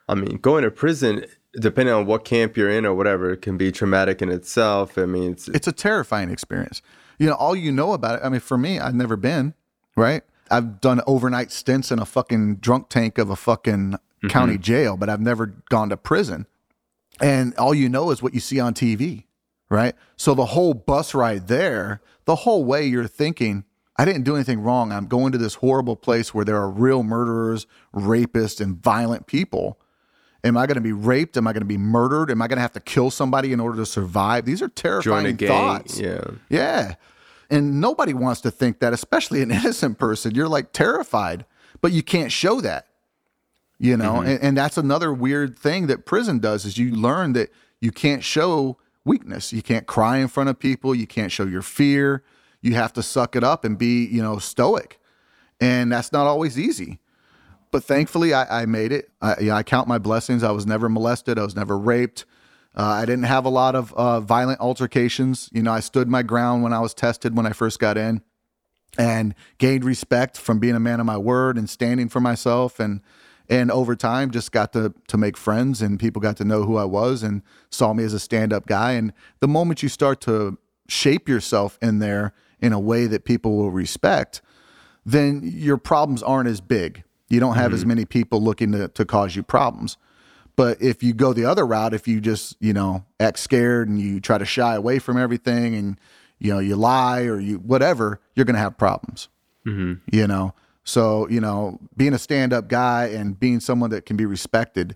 [0.08, 1.26] I mean, going to prison,
[1.60, 4.98] depending on what camp you're in or whatever, it can be traumatic in itself.
[4.98, 6.82] I mean, it's It's a terrifying experience.
[7.20, 8.26] You know, all you know about it.
[8.26, 9.54] I mean, for me, I've never been,
[9.96, 10.24] right?
[10.50, 14.28] I've done overnight stints in a fucking drunk tank of a fucking mm-hmm.
[14.28, 16.48] county jail, but I've never gone to prison.
[17.22, 19.26] And all you know is what you see on TV,
[19.70, 19.96] right?
[20.16, 23.66] So the whole bus ride there, the whole way you're thinking,
[23.98, 24.92] I didn't do anything wrong.
[24.92, 29.80] I'm going to this horrible place where there are real murderers, rapists, and violent people.
[30.44, 31.38] Am I going to be raped?
[31.38, 32.30] Am I going to be murdered?
[32.30, 34.46] Am I going to have to kill somebody in order to survive?
[34.46, 36.00] These are join terrifying thoughts.
[36.00, 36.96] Yeah, Yeah.
[37.50, 40.34] And nobody wants to think that, especially an innocent person.
[40.34, 41.46] You're like terrified,
[41.82, 42.88] but you can't show that.
[43.84, 47.52] You know, and, and that's another weird thing that prison does is you learn that
[47.82, 49.52] you can't show weakness.
[49.52, 50.96] You can't cry in front of people.
[50.96, 52.24] You can't show your fear.
[52.62, 55.02] You have to suck it up and be, you know, stoic.
[55.60, 57.00] And that's not always easy.
[57.72, 59.12] But thankfully, I, I made it.
[59.22, 60.44] I, you know, I count my blessings.
[60.44, 61.38] I was never molested.
[61.38, 62.24] I was never raped.
[62.74, 65.50] Uh, I didn't have a lot of uh, violent altercations.
[65.52, 68.22] You know, I stood my ground when I was tested when I first got in
[68.98, 73.02] and gained respect from being a man of my word and standing for myself and
[73.54, 76.78] and over time just got to to make friends and people got to know who
[76.78, 80.58] I was and saw me as a stand-up guy and the moment you start to
[80.88, 84.42] shape yourself in there in a way that people will respect
[85.06, 87.04] then your problems aren't as big.
[87.30, 87.90] You don't have as mm-hmm.
[87.90, 89.98] many people looking to, to cause you problems.
[90.56, 94.00] But if you go the other route, if you just, you know, act scared and
[94.00, 96.00] you try to shy away from everything and,
[96.38, 99.30] you know, you lie or you whatever, you're going to have problems.
[99.66, 99.94] Mm-hmm.
[100.16, 104.18] You know, so, you know, being a stand up guy and being someone that can
[104.18, 104.96] be respected,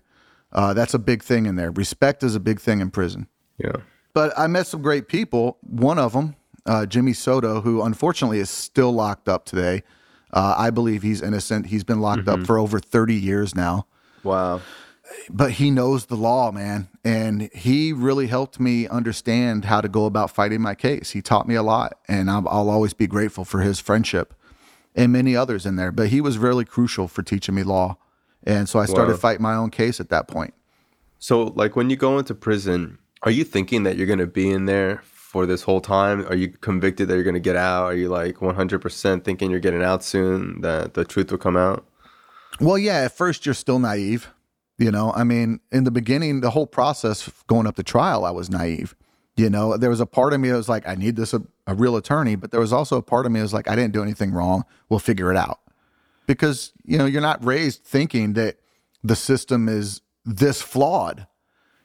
[0.52, 1.70] uh, that's a big thing in there.
[1.70, 3.28] Respect is a big thing in prison.
[3.58, 3.76] yeah.
[4.14, 5.58] But I met some great people.
[5.60, 6.34] One of them,
[6.66, 9.84] uh, Jimmy Soto, who unfortunately is still locked up today.
[10.32, 11.66] Uh, I believe he's innocent.
[11.66, 13.86] He's been locked up for over 30 years now.
[14.24, 14.60] Wow.
[15.30, 16.88] But he knows the law, man.
[17.04, 21.10] And he really helped me understand how to go about fighting my case.
[21.10, 21.98] He taught me a lot.
[22.08, 24.34] And I'll, I'll always be grateful for his friendship
[24.98, 25.92] and many others in there.
[25.92, 27.96] But he was really crucial for teaching me law.
[28.44, 29.18] And so I started Wow.
[29.18, 30.52] fighting my own case at that point.
[31.18, 34.50] So, like, when you go into prison, are you thinking that you're going to be
[34.50, 36.24] in there for this whole time?
[36.28, 37.84] Are you convicted that you're going to get out?
[37.86, 41.84] Are you like 100% thinking you're getting out soon, that the truth will come out?
[42.60, 44.28] Well, yeah, at first you're still naive.
[44.78, 48.30] You know, I mean, in the beginning, the whole process going up to trial, I
[48.30, 48.94] was naive.
[49.36, 51.40] You know, there was a part of me that was like, I need this uh,
[51.68, 53.76] a, real attorney, but there was also a part of me that was like, I
[53.76, 54.64] didn't do anything wrong.
[54.88, 55.60] We'll figure it out.
[56.26, 58.56] Because, you know, you're not raised thinking that
[59.02, 61.26] the system is this flawed.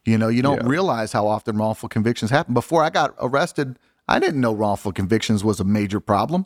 [0.06, 0.68] You know, you don't Yeah.
[0.68, 2.54] realize how often wrongful convictions happen.
[2.54, 6.46] Before I got arrested, I didn't know wrongful convictions was a major problem.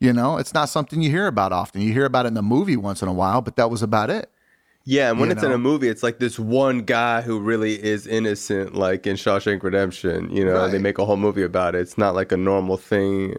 [0.00, 1.80] You know, it's not something you hear about often.
[1.80, 4.10] You hear about it in the movie once in a while, but that was about
[4.10, 4.31] it.
[4.84, 8.06] Yeah, and when it's in a movie, it's like this one guy who really is
[8.06, 10.34] innocent, like in Shawshank Redemption.
[10.34, 11.80] You know, they make a whole movie about it.
[11.82, 13.36] It's not like a normal thing.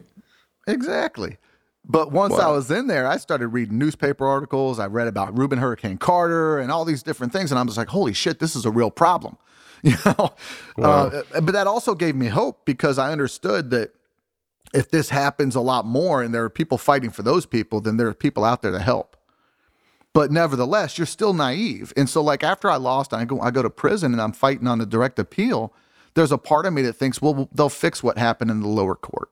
[0.67, 1.37] Exactly.
[1.85, 4.79] But once I was in there, I started reading newspaper articles.
[4.79, 7.51] I read about Rubin Hurricane Carter and all these different things.
[7.51, 9.37] And I'm just like, holy shit, this is a real problem.
[9.85, 10.33] You know?
[10.81, 13.93] Uh, but that also gave me hope because I understood that
[14.73, 17.97] if this happens a lot more and there are people fighting for those people, then
[17.97, 19.12] there are people out there to help.
[20.13, 21.91] But nevertheless, you're still naive.
[21.97, 24.67] And so, like after I lost, I go I go to prison and I'm fighting
[24.67, 25.73] on the direct appeal.
[26.13, 28.95] There's a part of me that thinks, well, they'll fix what happened in the lower
[28.95, 29.29] court.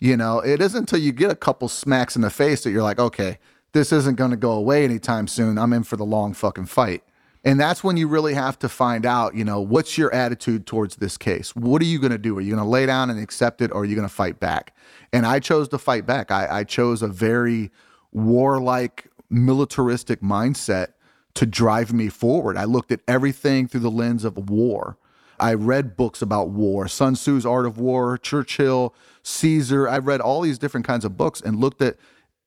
[0.00, 2.82] You know, it isn't until you get a couple smacks in the face that you're
[2.82, 3.38] like, okay,
[3.72, 5.58] this isn't going to go away anytime soon.
[5.58, 7.04] I'm in for the long fucking fight.
[7.44, 10.96] And that's when you really have to find out, you know, what's your attitude towards
[10.96, 11.56] this case?
[11.56, 12.36] What are you going to do?
[12.36, 14.40] Are you going to lay down and accept it or are you going to fight
[14.40, 14.74] back?
[15.12, 16.30] And I chose to fight back.
[16.30, 17.70] I, I chose a very
[18.12, 20.88] warlike, militaristic mindset
[21.34, 22.56] to drive me forward.
[22.56, 24.98] I looked at everything through the lens of war.
[25.38, 29.88] I read books about war, Sun Tzu's Art of War, Churchill, Caesar.
[29.88, 31.96] I read all these different kinds of books and looked at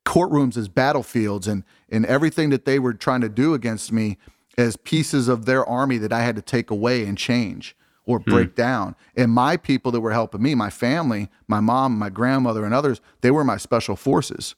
[0.05, 4.17] courtrooms as battlefields and, and everything that they were trying to do against me
[4.57, 8.49] as pieces of their army that I had to take away and change or break
[8.49, 8.55] hmm.
[8.55, 8.95] down.
[9.15, 13.01] And my people that were helping me, my family, my mom, my grandmother, and others,
[13.21, 14.55] they were my special forces.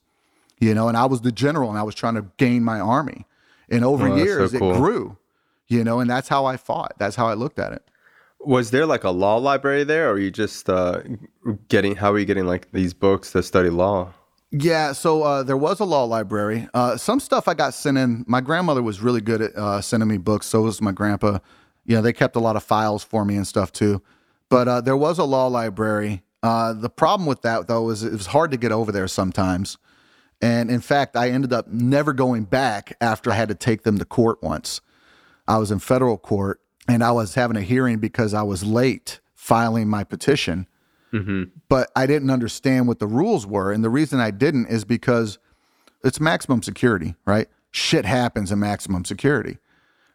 [0.60, 3.26] You know, and I was the general and I was trying to gain my army.
[3.70, 4.74] And over oh, years so cool.
[4.74, 5.18] it grew.
[5.68, 6.94] You know, and that's how I fought.
[6.98, 7.84] That's how I looked at it.
[8.39, 11.02] Was there like a law library there, or are you just uh,
[11.68, 11.96] getting?
[11.96, 14.13] How are you getting like these books to study law?
[14.52, 16.70] Yeah, so uh, there was a law library.
[16.74, 18.24] Uh, some stuff I got sent in.
[18.28, 20.46] My grandmother was really good at uh, sending me books.
[20.46, 21.39] So was my grandpa.
[21.86, 24.02] You know, they kept a lot of files for me and stuff too.
[24.50, 26.22] But uh, there was a law library.
[26.44, 29.78] Uh, the problem with that though is it was hard to get over there sometimes.
[30.46, 33.98] And in fact, I ended up never going back after I had to take them
[33.98, 34.80] to court once.
[35.48, 39.22] I was in federal court and I was having a hearing because I was late
[39.34, 40.68] filing my petition.
[41.12, 41.46] Mm-hmm.
[41.68, 43.72] But I didn't understand what the rules were.
[43.72, 45.40] And the reason I didn't is because
[46.04, 47.48] it's maximum security, right?
[47.72, 49.58] Shit happens in maximum security,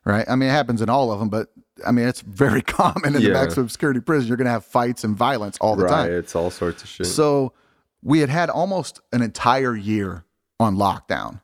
[0.05, 0.25] right?
[0.29, 1.49] I mean, it happens in all of them, but
[1.85, 3.29] I mean, it's very common in yeah.
[3.29, 4.29] the maximum security prison.
[4.29, 6.13] You're going to have fights and violence all the right, time.
[6.13, 7.07] It's all sorts of shit.
[7.07, 7.53] So
[8.03, 10.25] we had had almost an entire year
[10.59, 11.41] on lockdown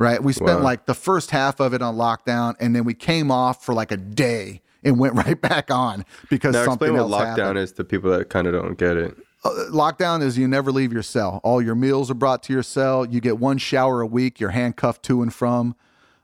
[0.00, 0.22] right?
[0.22, 0.64] We spent wow.
[0.64, 3.92] like the first half of it on lockdown, and then we came off for like
[3.92, 7.58] a day and went right back on because now something explain what lockdown happened.
[7.58, 9.16] is to people that kind of don't get it.
[9.44, 11.40] Uh, lockdown is you never leave your cell.
[11.44, 13.06] All your meals are brought to your cell.
[13.06, 14.40] You get one shower a week.
[14.40, 15.76] You're handcuffed to and from.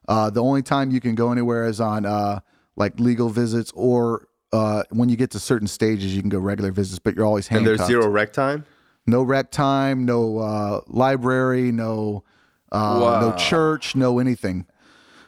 [0.09, 2.41] Uh, the only time you can go anywhere is on uh,
[2.77, 6.71] like legal visits or uh, when you get to certain stages, you can go regular
[6.71, 7.71] visits, but you're always handcuffed.
[7.71, 8.65] And there's zero rec time.
[9.07, 10.05] No rec time.
[10.05, 11.73] No uh, library.
[11.73, 12.25] No
[12.73, 13.21] uh, wow.
[13.21, 14.67] no church, no anything.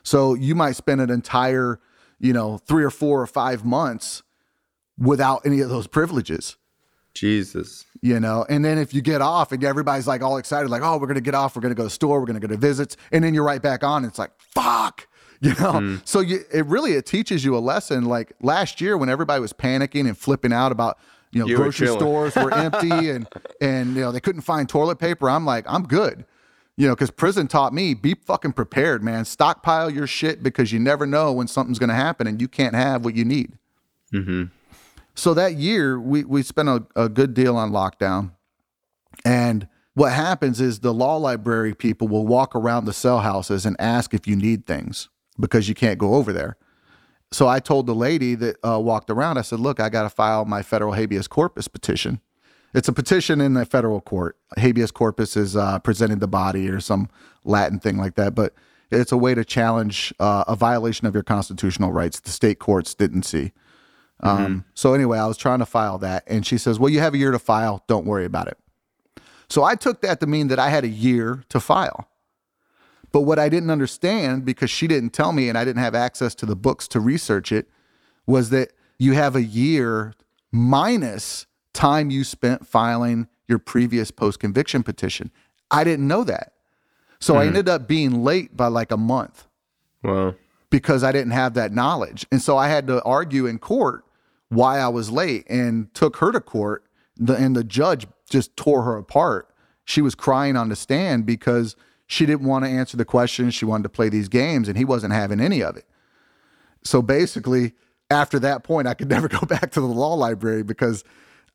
[0.02, 1.80] So you might spend an entire,
[2.18, 4.22] you know, three or four or five months
[4.98, 6.56] without any of those privileges.
[7.14, 7.84] Jesus.
[8.00, 10.98] You know, and then if you get off and everybody's like all excited, like, oh,
[10.98, 12.46] we're going to get off, we're going to go to the store, we're going to
[12.46, 12.96] go to visits.
[13.10, 14.04] And then you're right back on.
[14.04, 15.08] it's like, fuck,
[15.40, 15.72] you know?
[15.74, 16.06] Mm.
[16.06, 18.04] So you, it really, it teaches you a lesson.
[18.04, 20.98] Like last year when everybody was panicking and flipping out about,
[21.30, 23.28] you know, you grocery were stores were empty and,
[23.60, 25.28] and, you know, they couldn't find toilet paper.
[25.28, 26.24] I'm like, I'm good
[26.78, 29.24] you know, because prison taught me be fucking prepared, man.
[29.24, 32.76] Stockpile your shit because you never know when something's going to happen and you can't
[32.76, 33.58] have what you need.
[34.14, 34.44] Mm-hmm.
[35.16, 38.30] So that year, we, we spent a, a good deal on lockdown.
[39.24, 43.74] And what happens is the law library people will walk around the cell houses and
[43.80, 46.56] ask if you need things because you can't go over there.
[47.30, 50.10] So I told the lady that uh, walked around, I said, Look, I got to
[50.10, 52.20] file my federal habeas corpus petition.
[52.74, 54.36] It's a petition in the federal court.
[54.56, 57.08] Habeas corpus is uh, presenting the body or some
[57.44, 58.54] Latin thing like that, but
[58.90, 62.20] it's a way to challenge uh, a violation of your constitutional rights.
[62.20, 63.52] The state courts didn't see.
[64.20, 64.58] Um, mm-hmm.
[64.74, 67.18] So anyway, I was trying to file that, and she says, "Well, you have a
[67.18, 67.84] year to file.
[67.86, 68.58] Don't worry about it."
[69.48, 72.08] So I took that to mean that I had a year to file.
[73.12, 76.35] But what I didn't understand, because she didn't tell me and I didn't have access
[76.37, 77.68] to the books to research it,
[78.27, 80.14] was that you have a year
[80.53, 85.31] minus time you spent filing your previous post conviction petition.
[85.71, 86.53] I didn't know that.
[87.21, 87.38] So mm.
[87.38, 87.49] I hmm.
[87.49, 89.47] ended up being late by like a month.
[90.03, 90.35] Wow.
[90.71, 92.27] Because I didn't have that knowledge.
[92.31, 94.05] And so I had to argue in court
[94.51, 96.85] why I was late and took her to court.
[97.16, 99.49] The, and the judge just tore her apart.
[99.85, 101.75] She was crying on the stand because
[102.09, 103.55] she didn't want to answer the questions.
[103.55, 105.85] She wanted to play these games, and he wasn't having any of it.
[106.83, 107.75] So basically,
[108.11, 111.05] after that point, I could never go back to the law library because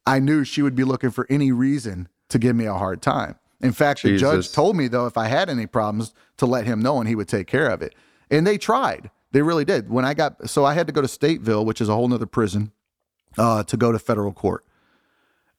[0.06, 3.36] I knew she would be looking for any reason to give me a hard time.
[3.62, 4.22] In fact, Jesus.
[4.22, 7.10] the judge told me, though, if I had any problems, to let him know and
[7.10, 7.96] he would take care of it.
[8.30, 9.10] And they tried.
[9.32, 9.90] They really did.
[9.90, 12.28] When I got, so I had to go to Stateville, which is a whole nother
[12.28, 12.72] prison,
[13.38, 14.64] uh, to go to federal court.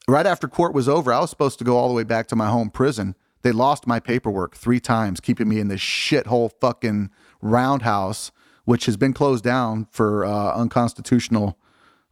[0.07, 2.37] Right after court was over, I was supposed to go all the way back to
[2.37, 3.17] my home prison.
[3.45, 7.11] They lost my paperwork three times, keeping me in this shithole fucking
[7.43, 8.33] roundhouse,
[8.65, 11.59] which has been closed down for uh, unconstitutional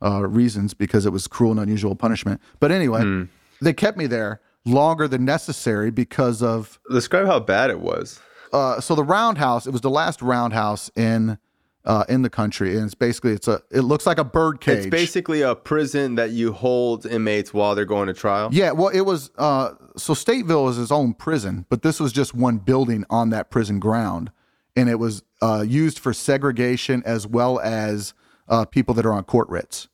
[0.03, 2.39] uh, reasons because it was cruel and unusual punishment.
[2.61, 3.29] But anyway, mm.
[3.63, 6.79] they kept me there longer than necessary because of.
[6.91, 8.21] Describe how bad it was.
[8.53, 11.39] Uh, so the roundhouse, it was the last roundhouse in
[11.85, 14.79] uh, in the country, and it's basically it's a it looks like a bird cage.
[14.79, 18.51] It's basically a prison that you hold inmates while they're going to trial.
[18.53, 22.35] Yeah, well, it was uh, so Stateville is its own prison, but this was just
[22.35, 24.31] one building on that prison ground,
[24.77, 28.15] and it was uh, used for segregation as well as
[28.49, 29.89] uh, people that are on court writs.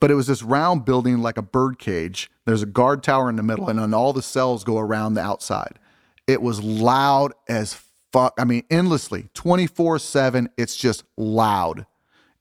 [0.00, 2.30] But it was this round building like a bird cage.
[2.46, 5.20] There's a guard tower in the middle, and then all the cells go around the
[5.20, 5.78] outside.
[6.26, 7.74] It was loud as
[8.12, 8.34] fuck.
[8.38, 10.48] I mean, endlessly, 24 7.
[10.56, 11.86] It's just loud.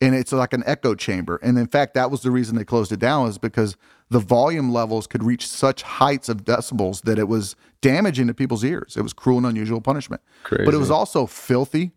[0.03, 1.39] And it's like an echo chamber.
[1.43, 3.77] And in fact, that was the reason they closed it down, is because
[4.09, 8.63] the volume levels could reach such heights of decibels that it was damaging to people's
[8.63, 8.97] ears.
[8.97, 10.23] It was cruel and unusual punishment.
[10.65, 11.91] But it was also filthy.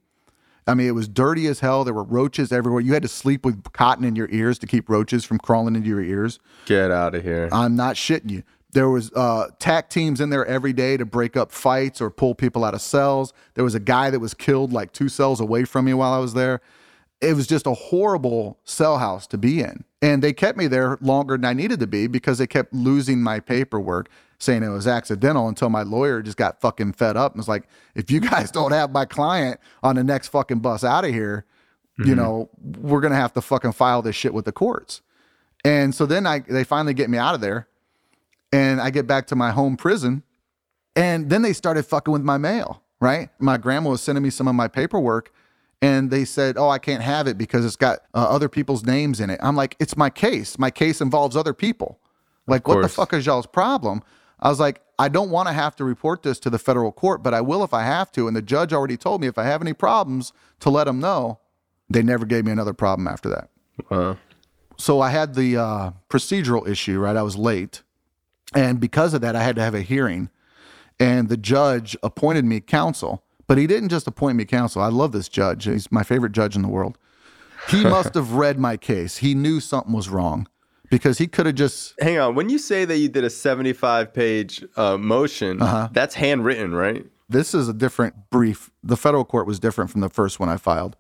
[0.67, 1.85] I mean, it was dirty as hell.
[1.85, 2.81] There were roaches everywhere.
[2.81, 5.89] You had to sleep with cotton in your ears to keep roaches from crawling into
[5.89, 6.39] your ears.
[6.67, 7.49] Get out of here.
[7.53, 8.43] I'm not shitting you.
[8.75, 12.35] There was uh, tack teams in there every day to break up fights or pull
[12.35, 13.33] people out of cells.
[13.55, 16.19] There was a guy that was killed like two cells away from me while I
[16.19, 16.61] was there.
[17.21, 19.85] It was just a horrible cell house to be in.
[20.03, 23.23] And they kept me there longer than I needed to be because they kept losing
[23.23, 27.39] my paperwork, saying it was accidental until my lawyer just got fucking fed up and
[27.39, 31.05] was like, if you guys don't have my client on the next fucking bus out
[31.05, 31.47] of here,
[31.97, 35.01] you know, we're gonna have to fucking file this shit with the courts.
[35.65, 37.69] And so then I they finally get me out of there
[38.55, 40.23] and I get back to my home prison.
[40.97, 43.29] And then they started fucking with my mail, right?
[43.41, 45.33] My grandma was sending me some of my paperwork
[45.83, 49.19] and they said, Oh, I can't have it because it's got uh, other people's names
[49.21, 49.41] in it.
[49.43, 50.57] I'm like, It's my case.
[50.57, 51.99] My case involves other people.
[52.47, 54.03] Like, what the fuck is y'all's problem?
[54.39, 57.23] I was like, I don't want to have to report this to the federal court,
[57.23, 58.29] but I will if I have to.
[58.29, 61.41] And the judge already told me if I have any problems to let them know.
[61.91, 63.49] They never gave me another problem after that
[63.91, 64.17] Wow.
[64.77, 67.17] so I had the uh, procedural issue, right?
[67.17, 67.83] I was late.
[68.53, 70.29] And because of that, I had to have a hearing.
[71.01, 74.83] And the judge appointed me counsel, but he didn't just appoint me counsel.
[74.83, 75.65] I love this judge.
[75.65, 76.99] He's my favorite judge in the world.
[77.69, 79.19] He must have read my case.
[79.19, 80.47] He knew something was wrong
[80.91, 82.35] because he could have just, Hang on.
[82.37, 85.89] When you say that you did a 75 page uh, motion, Uh-huh.
[85.93, 87.07] that's handwritten, right?
[87.29, 88.71] this is a different brief.
[88.83, 90.95] The federal court was different from the first one I filed,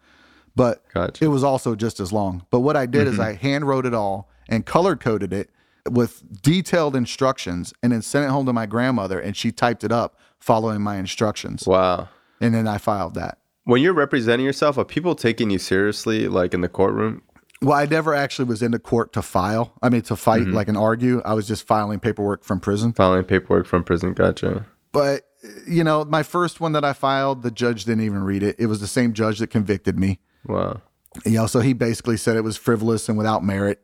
[0.56, 1.22] but Gotcha.
[1.24, 2.44] it was also just as long.
[2.50, 5.50] But what I did is I hand wrote it all and color coded it
[5.90, 9.92] with detailed instructions and then sent it home to my grandmother and she typed it
[9.92, 11.66] up following my instructions.
[11.66, 12.08] Wow.
[12.40, 13.38] And then I filed that.
[13.64, 17.22] When you're representing yourself, are people taking you seriously, like in the courtroom?
[17.62, 19.72] Well, I never actually was in the court to file.
[19.82, 20.52] I mean, to fight mm-hmm.
[20.52, 21.22] like and argue.
[21.24, 22.92] I was just filing paperwork from prison.
[22.92, 24.12] Filing paperwork from prison.
[24.12, 24.66] Gotcha.
[24.92, 25.22] But,
[25.66, 28.56] you know, my first one that I filed, the judge didn't even read it.
[28.58, 30.20] It was the same judge that convicted me.
[30.46, 30.82] Wow.
[31.24, 33.80] you know, so he basically said it was frivolous and without merit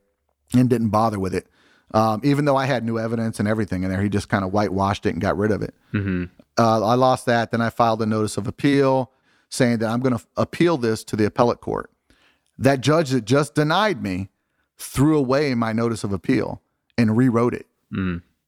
[0.52, 1.46] and didn't bother with it.
[1.92, 4.52] Um, even though I had new evidence and everything in there, he just kind of
[4.52, 5.74] whitewashed it and got rid of it.
[6.58, 7.50] Uh, I lost that.
[7.50, 9.10] Then I filed a notice of appeal
[9.48, 11.90] saying that I'm going to appeal this to the appellate court.
[12.58, 14.28] That judge that just denied me
[14.76, 16.62] threw away my notice of appeal
[16.96, 17.66] and rewrote it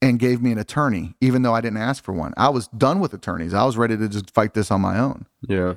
[0.01, 2.33] and gave me an attorney, even though I didn't ask for one.
[2.37, 3.55] I was done with attorneys.
[3.55, 5.27] I was ready to just fight this on my own.
[5.49, 5.75] Yeah.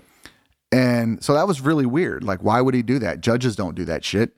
[0.72, 2.24] And so that was really weird.
[2.24, 3.22] Like, why would he do that?
[3.22, 4.34] Judges don't do that shit.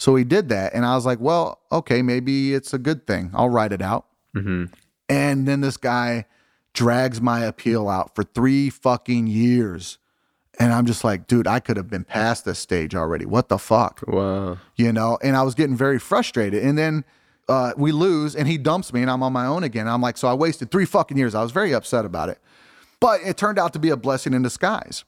[0.00, 0.72] So he did that.
[0.72, 3.30] And I was like, well, okay, maybe it's a good thing.
[3.34, 4.06] I'll write it out.
[5.10, 6.24] And then this guy
[6.72, 9.98] drags my appeal out for three fucking years.
[10.58, 13.26] And I'm just like, dude, I could have been past this stage already.
[13.26, 14.00] What the fuck?
[14.06, 14.56] Wow.
[14.74, 16.62] you know, and I was getting very frustrated.
[16.64, 17.04] And then
[17.50, 19.86] uh, we lose, and he dumps me, and I'm on my own again.
[19.86, 21.34] I'm like, so I wasted three fucking years.
[21.34, 22.38] I was very upset about it,
[23.00, 25.04] but it turned out to be a blessing in disguise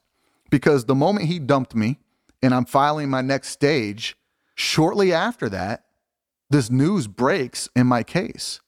[0.50, 1.98] because the moment he dumped me,
[2.42, 4.16] and I'm filing my next stage,
[4.54, 5.84] shortly after that,
[6.50, 8.60] this news breaks in my case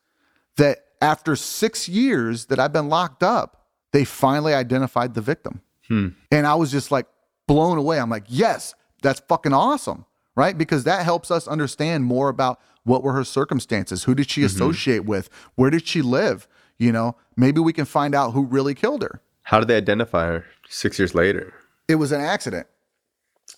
[0.57, 5.61] that after six years that I've been locked up, they finally identified the victim.
[5.89, 6.09] Hmm.
[6.31, 7.07] And I was just like
[7.47, 7.99] blown away.
[7.99, 10.07] I'm like, yes, that's fucking awesome.
[10.37, 10.59] Right.
[10.59, 14.03] Because that helps us understand more about what were her circumstances.
[14.05, 14.47] Who did she mm-hmm.
[14.47, 15.31] associate with?
[15.55, 16.49] Where did she live?
[16.77, 19.21] You know, maybe we can find out who really killed her.
[19.43, 21.55] How did they identify her six years later?
[21.87, 22.67] It was an accident.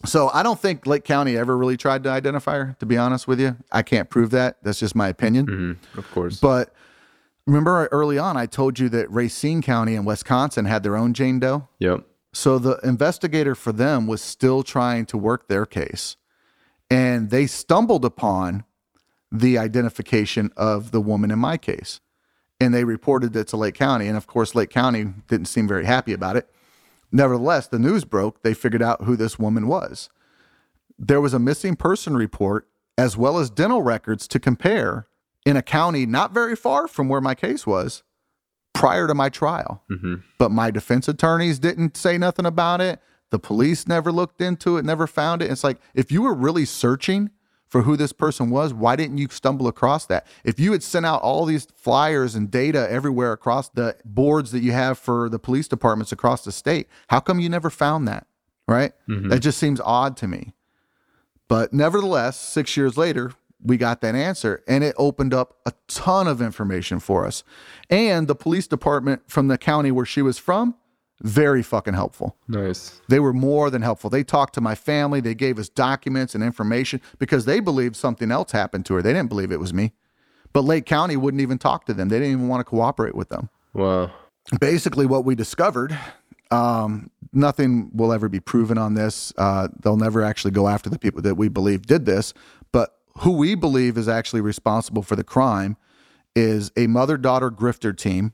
[0.04, 3.26] So I don't think Lake County ever really tried to identify her, to be honest
[3.26, 3.56] with you.
[3.72, 4.58] I can't prove that.
[4.62, 5.46] That's just my opinion.
[5.46, 5.98] Mm-hmm.
[5.98, 6.38] Of course.
[6.38, 6.72] But
[7.46, 11.40] remember early on, I told you that Racine County in Wisconsin had their own Jane
[11.40, 11.68] Doe?
[11.78, 12.04] yep.
[12.32, 16.18] So the investigator for them was still trying to work their case.
[16.90, 18.64] And they stumbled upon
[19.32, 22.00] the identification of the woman in my case.
[22.60, 24.06] And they reported it to Lake County.
[24.06, 26.50] And of course, Lake County didn't seem very happy about it.
[27.12, 28.42] Nevertheless, the news broke.
[28.42, 30.10] They figured out who this woman was.
[30.98, 35.06] There was a missing person report as well as dental records to compare
[35.44, 38.02] in a county not very far from where my case was
[38.74, 39.82] prior to my trial.
[39.90, 40.16] Mm-hmm.
[40.38, 43.00] But my defense attorneys didn't say nothing about it.
[43.30, 45.50] The police never looked into it, never found it.
[45.50, 47.30] It's like if you were really searching
[47.76, 50.26] for who this person was, why didn't you stumble across that?
[50.44, 54.60] If you had sent out all these flyers and data everywhere across the boards that
[54.60, 58.26] you have for the police departments across the state, how come you never found that?
[58.66, 58.92] Right?
[59.06, 59.28] Mm-hmm.
[59.28, 60.54] That just seems odd to me.
[61.48, 66.26] But nevertheless, six years later, we got that answer and it opened up a ton
[66.26, 67.44] of information for us.
[67.90, 70.76] And the police department from the county where she was from,
[71.22, 72.36] very fucking helpful.
[72.48, 73.00] Nice.
[73.08, 74.10] They were more than helpful.
[74.10, 75.20] They talked to my family.
[75.20, 79.02] They gave us documents and information because they believed something else happened to her.
[79.02, 79.92] They didn't believe it was me.
[80.52, 82.08] But Lake County wouldn't even talk to them.
[82.08, 83.48] They didn't even want to cooperate with them.
[83.72, 84.10] Wow.
[84.60, 85.98] Basically, what we discovered
[86.50, 89.32] um, nothing will ever be proven on this.
[89.36, 92.32] Uh, they'll never actually go after the people that we believe did this.
[92.72, 95.76] But who we believe is actually responsible for the crime
[96.34, 98.32] is a mother daughter grifter team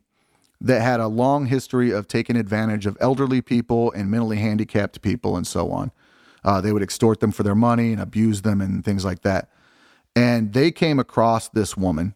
[0.62, 5.36] that had a long history of taking advantage of elderly people and mentally handicapped people
[5.36, 5.90] and so on.
[6.44, 9.50] Uh, they would extort them for their money and abuse them and things like that.
[10.14, 12.14] And they came across this woman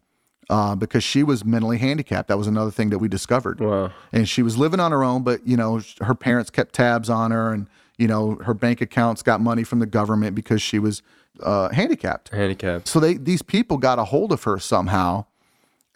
[0.49, 2.29] uh, because she was mentally handicapped.
[2.29, 3.61] That was another thing that we discovered.
[3.61, 3.93] Wow.
[4.13, 7.31] And she was living on her own, but you know, her parents kept tabs on
[7.33, 7.69] her, and
[7.99, 11.03] you know, her bank accounts got money from the government because she was
[11.41, 12.29] uh, handicapped.
[12.29, 12.87] Handicapped.
[12.87, 15.25] So they these people got a hold of her somehow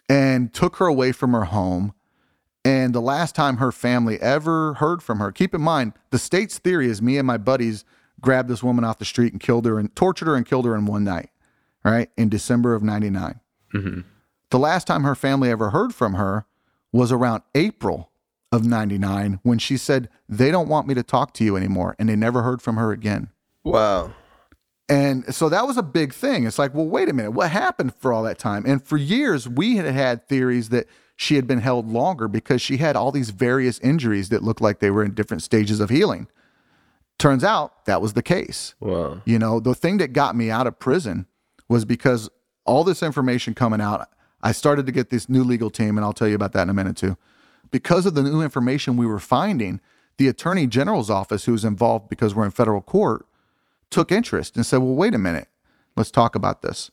[0.09, 1.93] and took her away from her home.
[2.63, 6.59] And the last time her family ever heard from her, keep in mind, the state's
[6.59, 7.85] theory is me and my buddies
[8.19, 10.75] grabbed this woman off the street and killed her and tortured her and killed her
[10.75, 11.29] in one night,
[11.83, 12.09] right?
[12.17, 13.39] In December of 99.
[13.73, 14.01] Mm-hmm.
[14.51, 16.45] The last time her family ever heard from her
[16.91, 18.11] was around April
[18.51, 21.95] of 99 when she said, They don't want me to talk to you anymore.
[21.97, 23.29] And they never heard from her again.
[23.63, 24.13] Wow.
[24.89, 26.43] And so that was a big thing.
[26.43, 28.65] It's like, well, wait a minute, what happened for all that time?
[28.67, 30.85] And for years, we had had theories that
[31.21, 34.79] she had been held longer because she had all these various injuries that looked like
[34.79, 36.27] they were in different stages of healing.
[37.19, 38.73] Turns out that was the case.
[38.79, 39.21] Wow.
[39.23, 41.27] You know, the thing that got me out of prison
[41.69, 42.27] was because
[42.65, 44.09] all this information coming out,
[44.41, 46.71] I started to get this new legal team, and I'll tell you about that in
[46.71, 47.15] a minute too.
[47.69, 49.79] Because of the new information we were finding,
[50.17, 53.27] the attorney general's office, who's involved because we're in federal court,
[53.91, 55.49] took interest and said, well, wait a minute,
[55.95, 56.89] let's talk about this.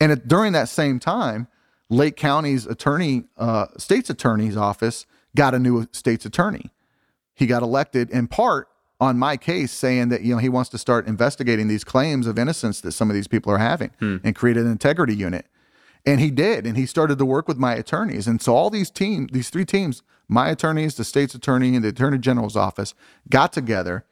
[0.00, 1.48] And it, during that same time,
[1.90, 6.70] Lake County's attorney, uh, state's attorney's office got a new state's attorney.
[7.34, 8.68] He got elected in part
[9.00, 12.36] on my case, saying that you know he wants to start investigating these claims of
[12.38, 15.46] innocence that some of these people are having and create an integrity unit.
[16.04, 18.26] And he did, and he started to work with my attorneys.
[18.26, 21.88] And so all these teams, these three teams, my attorneys, the state's attorney, and the
[21.90, 22.94] attorney general's office,
[23.30, 24.04] got together,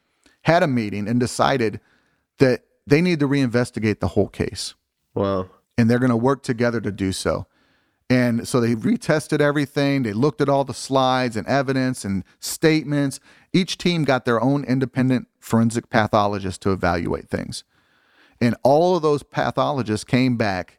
[0.43, 1.81] had a meeting, and decided
[2.39, 4.74] that they need to reinvestigate the whole case
[5.14, 5.49] Wow.
[5.77, 7.47] and they're going to work together to do so.
[8.09, 10.03] And so they retested everything.
[10.03, 13.19] They looked at all the slides and evidence and statements.
[13.53, 17.65] Each team got their own independent forensic pathologist to evaluate things.
[18.41, 20.79] And all of those pathologists came back,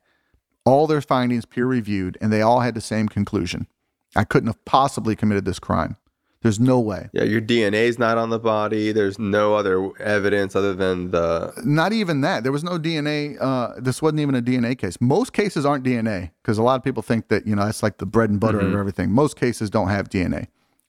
[0.64, 3.68] all their findings peer reviewed, and they all had the same conclusion.
[4.16, 5.98] I couldn't have possibly committed this crime.
[6.44, 7.10] There's no way.
[7.14, 8.92] Yeah, your DNA's not on the body.
[8.92, 11.52] There's no other evidence other than the.
[11.66, 12.44] Not even that.
[12.44, 13.38] There was no DNA.
[13.42, 15.02] Uh, this wasn't even a DNA case.
[15.02, 17.98] Most cases aren't DNA because a lot of people think that, you know, that's like
[17.98, 19.12] the bread and butter of everything.
[19.12, 20.48] Most cases don't have DNA.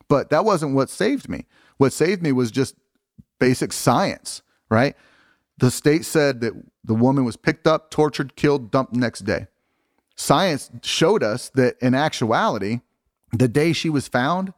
[0.09, 1.46] But that wasn't what saved me.
[1.78, 2.74] What saved me was just
[3.38, 4.96] basic science, right?
[5.59, 6.53] The state said that
[6.84, 9.46] the woman was picked up, tortured, killed, dumped next day.
[10.16, 12.80] Science showed us that in actuality,
[13.32, 14.53] the day she was found,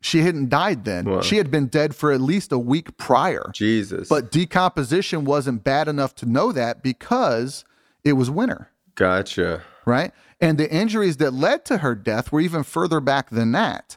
[0.00, 1.04] she hadn't died then.
[1.06, 1.20] Wow.
[1.20, 3.50] She had been dead for at least a week prior.
[3.54, 4.08] Jesus.
[4.08, 7.64] But decomposition wasn't bad enough to know that because
[8.04, 9.62] it was winter, Gotcha.
[9.84, 10.12] right?
[10.40, 13.96] And the injuries that led to her death were even further back than that.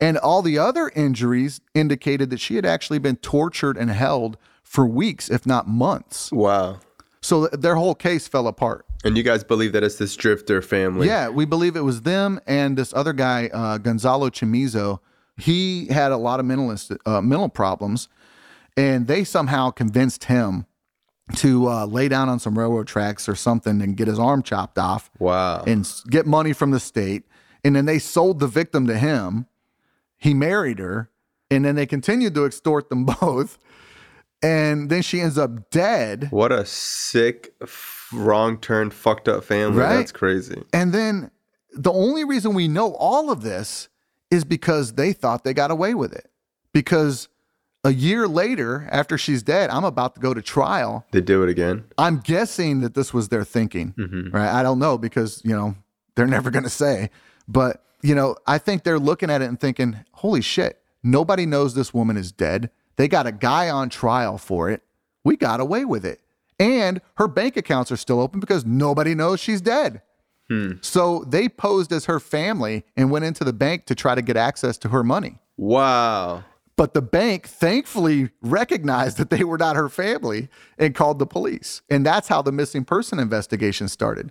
[0.00, 4.84] And all the other injuries indicated that she had actually been tortured and held for
[4.84, 6.30] weeks, if not months.
[6.32, 6.80] Wow.
[7.22, 8.84] So th- their whole case fell apart.
[9.04, 11.06] And you guys believe that it's this drifter family?
[11.06, 14.98] Yeah, we believe it was them and this other guy, uh, Gonzalo Chamizo.
[15.36, 16.74] He had a lot of mental
[17.04, 18.08] uh, mental problems,
[18.76, 20.66] and they somehow convinced him
[21.36, 24.78] to uh, lay down on some railroad tracks or something and get his arm chopped
[24.78, 25.64] off Wow.
[25.66, 27.24] and get money from the state.
[27.64, 29.46] And then they sold the victim to him.
[30.16, 31.10] He married her,
[31.50, 33.58] and then they continued to extort them both.
[34.42, 36.28] And then she ends up dead.
[36.30, 37.54] what a sick,
[38.12, 39.78] wrong turn, fucked up family.
[39.80, 39.96] Right?
[39.96, 40.62] That's crazy.
[40.72, 41.30] And then
[41.72, 43.88] the only reason we know all of this
[44.30, 46.30] is because they thought they got away with it.
[46.72, 47.28] Because
[47.84, 51.06] a year later, after she's dead, I'm about to go to trial.
[51.12, 51.84] They do it again.
[51.96, 54.34] I'm guessing that this was their thinking, mm-hmm.
[54.34, 54.52] right?
[54.52, 55.76] I don't know because, you know,
[56.14, 57.10] they're never going to say.
[57.46, 61.74] But, you know, I think they're looking at it and thinking, holy shit, nobody knows
[61.74, 62.70] this woman is dead.
[62.96, 64.82] They got a guy on trial for it.
[65.22, 66.20] We got away with it.
[66.58, 70.02] And her bank accounts are still open because nobody knows she's dead.
[70.48, 70.72] Hmm.
[70.80, 74.36] So they posed as her family and went into the bank to try to get
[74.36, 75.38] access to her money.
[75.56, 76.44] Wow.
[76.76, 81.80] But the bank thankfully recognized that they were not her family and called the police.
[81.88, 84.30] And that's how the missing person investigation started.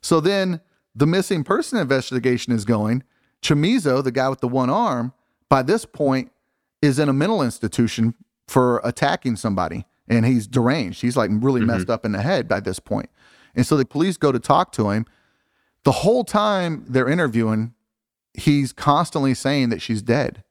[0.00, 0.60] So then
[0.94, 3.02] the missing person investigation is going.
[3.42, 5.12] Chamizo, the guy with the one arm,
[5.48, 6.30] by this point
[6.80, 8.14] is in a mental institution
[8.46, 9.84] for attacking somebody.
[10.08, 11.00] And he's deranged.
[11.00, 11.68] He's like really mm-hmm.
[11.68, 13.08] messed up in the head by this point.
[13.54, 15.06] And so the police go to talk to him.
[15.84, 17.74] The whole time they're interviewing,
[18.34, 20.44] he's constantly saying that she's dead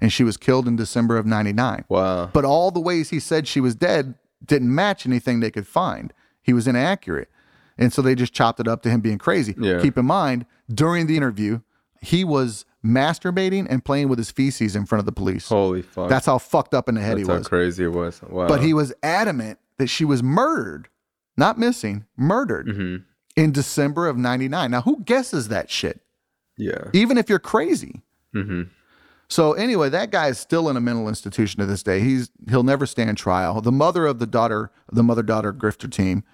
[0.00, 1.84] and she was killed in December of 99.
[1.88, 2.30] Wow.
[2.32, 6.12] But all the ways he said she was dead didn't match anything they could find.
[6.42, 7.28] He was inaccurate.
[7.76, 9.54] And so they just chopped it up to him being crazy.
[9.58, 9.80] Yeah.
[9.80, 11.60] Keep in mind, during the interview,
[12.00, 15.48] he was masturbating and playing with his feces in front of the police.
[15.48, 16.08] Holy fuck.
[16.08, 17.46] That's how fucked up in the head That's he was.
[17.46, 18.20] how crazy it was.
[18.22, 18.46] Wow.
[18.46, 20.88] But he was adamant that she was murdered,
[21.36, 23.02] not missing, murdered Mm-hmm.
[23.36, 24.70] In December of 99.
[24.70, 26.00] Now, who guesses that shit?
[26.56, 26.90] Yeah.
[26.92, 28.02] Even if you're crazy.
[28.34, 28.62] Mm-hmm.
[29.28, 32.00] So anyway, that guy is still in a mental institution to this day.
[32.00, 33.60] He's he'll never stand trial.
[33.60, 36.24] The mother of the daughter, the mother daughter grifter team,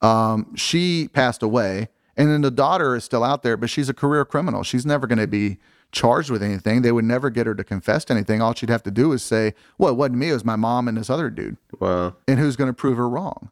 [0.00, 3.94] um, she passed away, and then the daughter is still out there, but she's a
[3.94, 4.62] career criminal.
[4.62, 5.58] She's never going to be
[5.90, 6.82] charged with anything.
[6.82, 8.40] They would never get her to confess to anything.
[8.40, 10.30] All she'd have to do is say, "Well, it wasn't me.
[10.30, 12.16] It was my mom and this other dude." Wow.
[12.28, 13.50] And who's going to prove her wrong?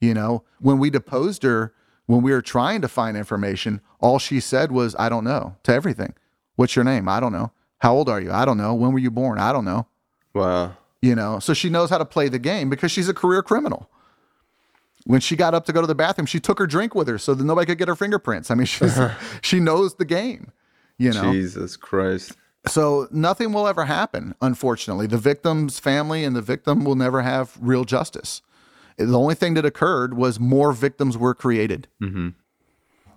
[0.00, 1.72] You know, when we deposed her,
[2.06, 5.72] when we were trying to find information, all she said was, "I don't know." To
[5.72, 6.14] everything.
[6.56, 7.08] What's your name?
[7.08, 7.52] I don't know.
[7.78, 8.32] How old are you?
[8.32, 8.74] I don't know.
[8.74, 9.38] When were you born?
[9.38, 9.86] I don't know.
[10.34, 10.76] Wow.
[11.02, 13.88] You know, so she knows how to play the game because she's a career criminal.
[15.04, 17.18] When she got up to go to the bathroom, she took her drink with her
[17.18, 18.50] so that nobody could get her fingerprints.
[18.50, 18.98] I mean, she's,
[19.42, 20.52] she knows the game,
[20.98, 21.32] you know.
[21.32, 22.32] Jesus Christ.
[22.66, 25.06] So nothing will ever happen, unfortunately.
[25.06, 28.42] The victim's family and the victim will never have real justice.
[28.96, 31.88] The only thing that occurred was more victims were created.
[32.02, 32.30] Mm-hmm.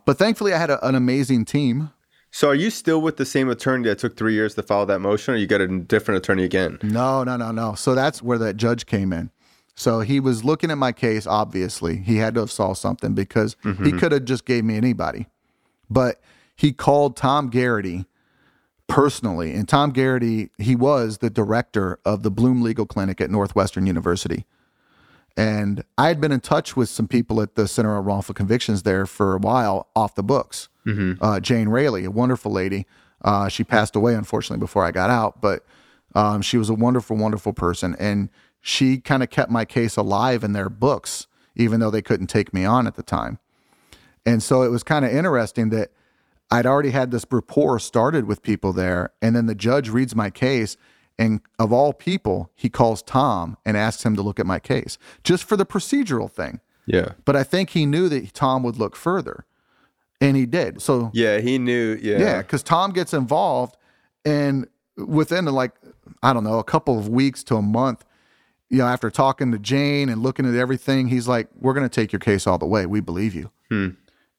[0.05, 1.91] But thankfully, I had a, an amazing team.
[2.31, 4.99] So are you still with the same attorney that took three years to file that
[4.99, 6.77] motion, or you got a different attorney again?
[6.83, 7.75] No, no, no, no.
[7.75, 9.31] So that's where that judge came in.
[9.75, 11.25] So he was looking at my case.
[11.25, 13.97] Obviously, he had to have saw something because he mm-hmm.
[13.97, 15.27] could have just gave me anybody,
[15.89, 16.21] but
[16.55, 18.05] he called Tom Geraghty
[18.87, 23.87] personally, and Tom Geraghty he was the director of the Bluhm Legal Clinic at Northwestern
[23.87, 24.45] University.
[25.39, 28.83] And I had been in touch with some people at the Center on Wrongful Convictions
[28.83, 30.67] there for a while off the books.
[31.21, 32.85] Uh, Jane Raley, a wonderful lady.
[33.23, 35.65] Uh, she passed away, unfortunately, before I got out, but
[36.13, 37.95] um, she was a wonderful, wonderful person.
[37.97, 38.27] And
[38.59, 42.53] she kind of kept my case alive in their books, even though they couldn't take
[42.53, 43.39] me on at the time.
[44.25, 45.91] And so it was kind of interesting that
[46.51, 49.13] I'd already had this rapport started with people there.
[49.21, 50.75] And then the judge reads my case.
[51.19, 54.97] And of all people, he calls Tom and asks him to look at my case
[55.23, 56.61] just for the procedural thing.
[56.85, 57.11] Yeah.
[57.25, 59.45] But I think he knew that Tom would look further.
[60.21, 60.81] And he did.
[60.81, 61.99] So, Yeah, he knew.
[62.01, 62.19] Yeah.
[62.19, 63.75] yeah, because Tom gets involved.
[64.25, 64.67] And
[64.97, 65.73] within like,
[66.23, 68.05] I don't know, a couple of weeks to a month,
[68.69, 71.93] you know, after talking to Jane and looking at everything, he's like, we're going to
[71.93, 72.85] take your case all the way.
[72.85, 73.51] We believe you.
[73.69, 73.89] Hmm.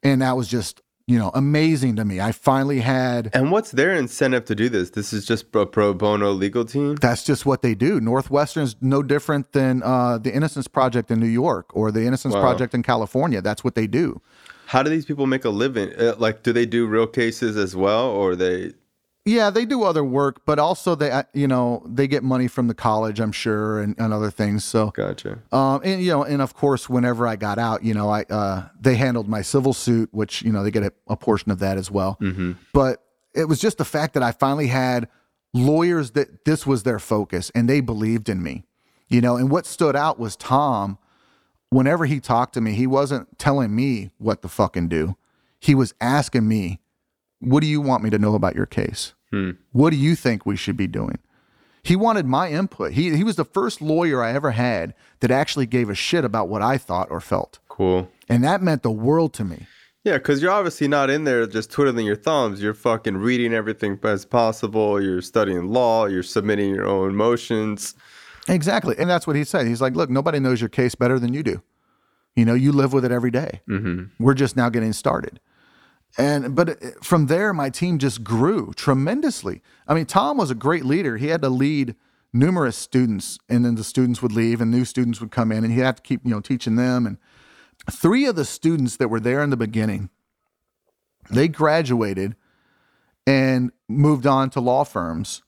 [0.03, 2.21] And that was just, you know, amazing to me.
[2.21, 4.91] I finally had And what's their incentive to do this?
[4.91, 6.95] This is just a pro bono legal team.
[6.95, 8.01] that's just what they do.
[8.01, 12.43] Northwestern's no different than uh, the Innocence Project in New York or the Innocence Wow.
[12.43, 13.43] Project in California.
[13.43, 14.21] That's what they do.
[14.67, 15.93] How do these people make a living?
[15.99, 18.73] Uh, like, do they do real cases as well, or they?
[19.27, 22.69] Yeah, they do other work, but also they, uh, you know, they get money from
[22.69, 24.65] the college, I'm sure, and, and other things.
[24.65, 25.39] So, Gotcha.
[25.53, 28.69] um, and you know, and of course, whenever I got out, you know, I uh,
[28.81, 31.77] they handled my civil suit, which you know they get a, a portion of that
[31.77, 32.17] as well.
[32.73, 33.05] But
[33.35, 35.07] it was just the fact that I finally had
[35.53, 38.65] lawyers that this was their focus and they believed in me,
[39.09, 39.37] you know.
[39.37, 40.99] And what stood out was Tom.
[41.69, 45.17] Whenever he talked to me, he wasn't telling me what to fucking do.
[45.61, 46.81] He was asking me,
[47.41, 49.15] "What do you want me to know about your case?
[49.31, 49.53] Hmm.
[49.73, 51.19] What do you think we should be doing?"
[51.83, 52.93] He wanted my input.
[52.93, 56.49] He he was the first lawyer I ever had that actually gave a shit about
[56.49, 57.59] what I thought or felt.
[57.69, 58.11] Cool.
[58.29, 59.67] And that meant the world to me.
[60.05, 62.63] Yeah, because you're obviously not in there just twiddling your thumbs.
[62.63, 65.03] You're fucking reading everything as possible.
[65.03, 66.07] You're studying law.
[66.07, 67.95] You're submitting your own motions.
[68.49, 68.95] Exactly.
[68.99, 69.67] And that's what he said.
[69.67, 71.63] He's like, look, nobody knows your case better than you do.
[72.35, 73.61] You know, you live with it every day.
[73.69, 74.25] Mm-hmm.
[74.25, 75.39] We're just now getting started.
[76.19, 79.63] And but it- from there, my team just grew tremendously.
[79.87, 81.17] I mean, Tom was a great leader.
[81.17, 81.95] He had to lead
[82.33, 85.73] numerous students, and then the students would leave, and new students would come in, and
[85.73, 87.07] he'd have to keep you know teaching them.
[87.07, 87.19] And
[87.91, 90.11] three of the students that were there in the beginning,
[91.31, 92.37] they graduated
[93.27, 95.43] and moved on to law firms.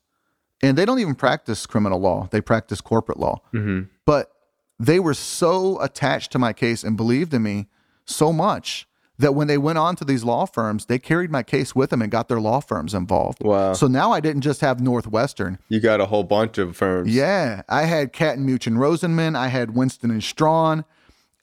[0.64, 3.40] and they don't even practice criminal law; they practice corporate law.
[3.52, 3.88] Mm-hmm.
[4.06, 4.30] But
[4.78, 7.66] they were so attached to my case and believed in me
[8.04, 8.86] so much
[9.22, 12.02] that when they went on to these law firms, they carried my case with them
[12.02, 13.42] and got their law firms involved.
[13.42, 13.72] Wow.
[13.72, 15.58] So now I didn't just have Northwestern.
[15.68, 17.14] You got a whole bunch of firms.
[17.14, 19.36] Yeah, I had Katten Muchin Rosenman.
[19.36, 20.84] I had Winston and Strawn.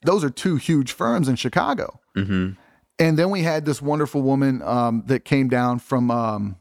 [0.02, 2.00] Those are two huge firms in Chicago.
[2.16, 2.50] Mm-hmm.
[2.98, 6.56] And then we had this wonderful woman um, that came down from um,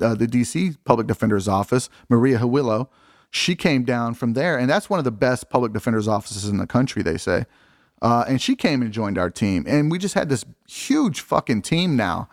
[0.00, 2.88] uh, the DC Public Defender's Office, Maria Hawilo.
[3.30, 6.58] She came down from there, and that's one of the best public defender's offices in
[6.58, 7.46] the country, they say.
[8.02, 11.60] Uh, and she came and joined our team, and we just had this huge fucking
[11.62, 12.28] team now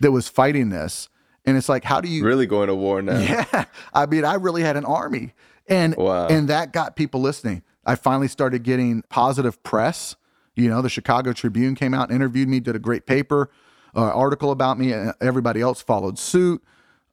[0.00, 1.08] that was fighting this.
[1.46, 3.18] And it's like, how do you Really going to war now.
[3.20, 3.64] yeah.
[3.94, 5.32] I mean, I really had an army.
[5.68, 6.26] And Wow.
[6.28, 7.62] and that got people listening.
[7.84, 10.16] I finally started getting positive press.
[10.54, 13.50] You know, the Chicago Tribune came out, interviewed me, did a great paper,
[13.94, 16.62] uh, article about me, and everybody else followed suit.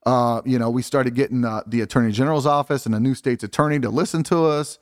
[0.05, 3.43] Uh, you know, we started getting uh, the Attorney General's office and a new state's
[3.43, 4.77] attorney to listen to us.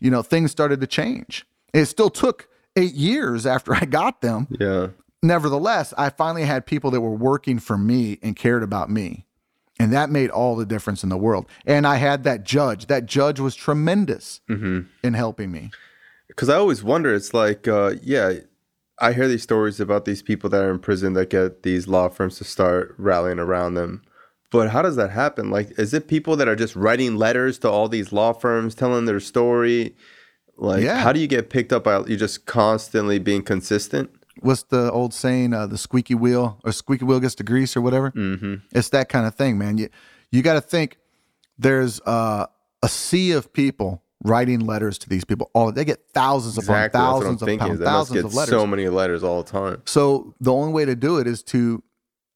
[0.00, 1.46] You know, things started to change.
[1.72, 4.88] It still took eight years after I got them Yeah.
[5.22, 9.26] nevertheless, I finally had people that were working for me and cared about me.
[9.80, 11.46] And that made all the difference in the world.
[11.66, 12.86] And I had that judge.
[12.86, 15.70] That judge was tremendous in helping me.
[16.28, 18.34] Because I always wonder, it's like, uh, yeah,
[19.00, 22.08] I hear these stories about these people that are in prison that get these law
[22.08, 24.02] firms to start rallying around them.
[24.52, 25.50] But how does that happen?
[25.50, 29.06] Like, is it people that are just writing letters to all these law firms telling
[29.06, 29.96] their story?
[30.56, 30.98] Like, Yeah.
[30.98, 34.10] how do you get picked up by you just constantly being consistent?
[34.40, 35.52] What's the old saying?
[35.54, 38.10] Uh, the squeaky wheel or squeaky wheel gets the grease or whatever.
[38.12, 38.54] Mm-hmm.
[38.72, 39.78] It's that kind of thing, man.
[39.78, 39.88] You
[40.30, 40.96] you got to think.
[41.56, 42.46] There's uh,
[42.82, 45.50] a sea of people writing letters to these people.
[45.54, 46.98] Oh, they get thousands upon Exactly.
[46.98, 47.68] That's thousands of thinking.
[47.68, 48.50] pounds, thousands of letters.
[48.50, 49.82] so many letters all the time.
[49.86, 51.82] So the only way to do it is to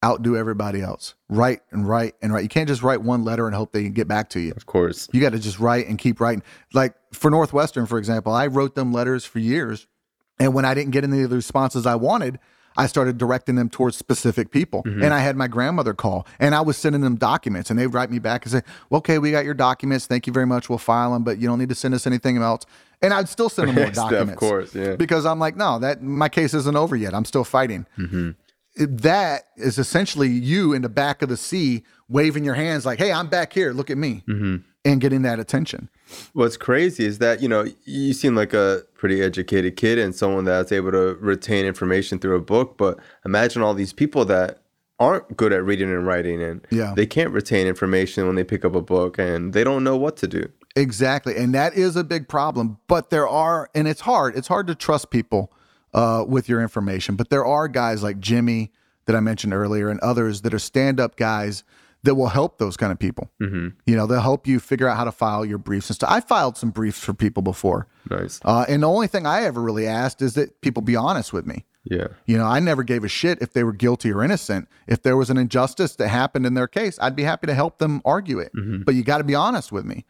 [0.05, 1.15] outdo everybody else.
[1.29, 2.43] Write and write and write.
[2.43, 4.53] You can't just write one letter and hope they can get back to you.
[4.57, 5.09] Of course.
[5.13, 6.43] You got to just write and keep writing.
[6.73, 9.87] Like for Northwestern, for example, I wrote them letters for years.
[10.39, 12.39] And when I didn't get any of the responses I wanted,
[12.77, 14.83] I started directing them towards specific people.
[14.85, 18.09] And I had my grandmother call and I was sending them documents and they'd write
[18.09, 20.07] me back and say, well, okay, we got your documents.
[20.07, 20.69] Thank you very much.
[20.69, 22.65] We'll file them, but you don't need to send us anything else.
[23.03, 24.35] And I'd still send them more documents.
[24.35, 24.95] of course, yeah.
[24.95, 27.15] Because I'm like, no, that my case isn't over yet.
[27.15, 27.85] I'm still fighting.
[27.99, 28.31] Mm-hmm.
[28.79, 33.13] That is essentially you in the back of the sea waving your hands like, hey,
[33.13, 33.73] I'm back here.
[33.73, 34.23] Look at me.
[34.29, 34.57] Mm-hmm.
[34.85, 35.91] And getting that attention.
[36.33, 40.45] What's crazy is that, you know, you seem like a pretty educated kid and someone
[40.45, 44.63] that's able to retain information through a book, but imagine all these people that
[44.99, 46.95] aren't good at reading and writing and Yeah.
[46.97, 50.17] they can't retain information when they pick up a book and they don't know what
[50.19, 50.49] to do.
[50.75, 51.37] Exactly.
[51.37, 52.79] And that is a big problem.
[52.87, 55.53] But there are, and it's hard, it's hard to trust people
[55.95, 57.17] uh, with your information.
[57.17, 58.73] But there are guys like Jimmy
[59.07, 61.65] that I mentioned earlier and others that are stand up guys
[62.05, 63.31] that will help those kind of people.
[63.41, 63.69] Mm-hmm.
[63.87, 66.11] You know, they'll help you figure out how to file your briefs and stuff.
[66.11, 67.89] I filed some briefs for people before.
[68.09, 68.41] Nice.
[68.45, 71.47] Uh, and the only thing I ever really asked is that people be honest with
[71.47, 71.65] me.
[71.85, 72.09] Yeah.
[72.27, 74.69] You know, I never gave a shit if they were guilty or innocent.
[74.87, 77.79] If there was an injustice that happened in their case, I'd be happy to help
[77.79, 78.53] them argue it.
[78.85, 80.05] But you got to be honest with me.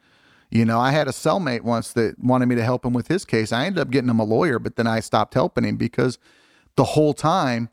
[0.51, 3.23] You know, I had a cellmate once that wanted me to help him with his
[3.23, 3.51] case.
[3.51, 6.17] I ended up getting him a lawyer, but then I stopped helping him because
[6.75, 7.69] the whole time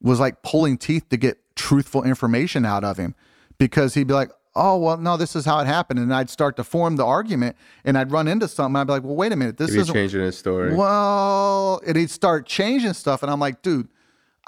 [0.00, 3.14] was like pulling teeth to get truthful information out of him
[3.58, 6.00] because he'd be like, oh, well, no, this is how it happened.
[6.00, 8.76] And I'd start to form the argument and I'd run into something.
[8.76, 9.56] I'd be like, well, wait a minute.
[9.56, 10.74] This isn't changing his story.
[10.74, 13.88] well, and he'd start changing stuff, and I'm like, dude,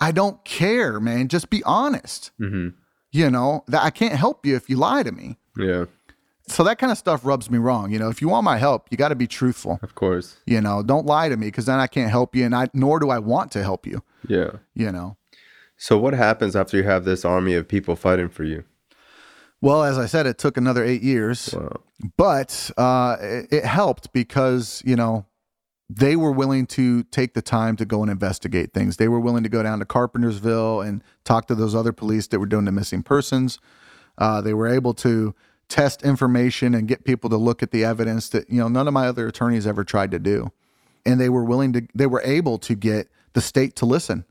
[0.01, 1.29] I don't care, man.
[1.29, 2.33] Just be honest.
[2.41, 2.71] Mm-hmm.
[3.13, 5.37] You know that I can't help you if you lie to me.
[5.57, 5.87] Yeah,
[6.51, 7.91] So that kind of stuff rubs me wrong.
[7.93, 9.79] You know, if you want my help, you got to be truthful.
[9.83, 10.37] of course.
[10.47, 12.99] You know, don't lie to me because then I can't help you, and I nor
[12.99, 14.03] do I want to help you.
[14.27, 14.51] Yeah.
[14.75, 15.17] You know.
[15.77, 18.65] So what happens after you have this army of people fighting for you?
[19.63, 21.81] Well, as I said, it took another eight years, Wow.
[22.17, 25.27] but uh, it, it helped because you know
[25.89, 28.97] they were willing to take the time to go and investigate things.
[28.97, 32.39] They were willing to go down to Carpentersville and talk to those other police that
[32.41, 33.59] were doing the missing persons.
[34.19, 35.35] Uh, they were able to
[35.71, 38.93] test information and get people to look at the evidence that you know none of
[38.93, 40.53] my other attorneys ever tried to do,
[41.07, 41.89] and they were willing to.
[41.95, 44.27] They were able to get the state to listen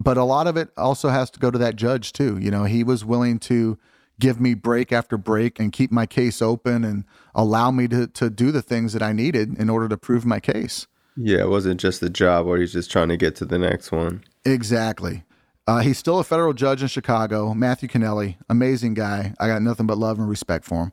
[0.00, 2.38] but a lot of it also has to go to that judge too.
[2.38, 3.78] You know, he was willing to
[4.18, 7.04] give me break after break and keep my case open and
[7.34, 10.40] allow me to to do the things that I needed in order to prove my
[10.40, 10.86] case.
[11.16, 13.92] Yeah, it wasn't just the job where he's just trying to get to the next
[13.92, 14.24] one.
[14.44, 15.24] Exactly.
[15.66, 17.54] Uh, he's still a federal judge in Chicago.
[17.54, 19.34] Matthew Kennelly, amazing guy.
[19.38, 20.92] I got nothing but love and respect for him.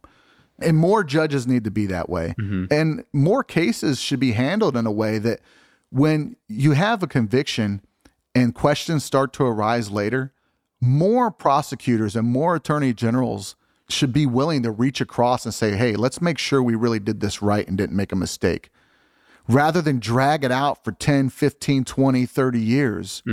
[0.59, 2.33] And more judges need to be that way.
[2.71, 5.39] And more cases should be handled in a way that
[5.89, 7.81] when you have a conviction
[8.35, 10.33] and questions start to arise later,
[10.81, 13.55] more prosecutors and more attorney generals
[13.89, 17.19] should be willing to reach across and say, hey, let's make sure we really did
[17.19, 18.69] this right and didn't make a mistake.
[19.47, 23.23] Rather than drag it out for 10, 15, 20, 30 years.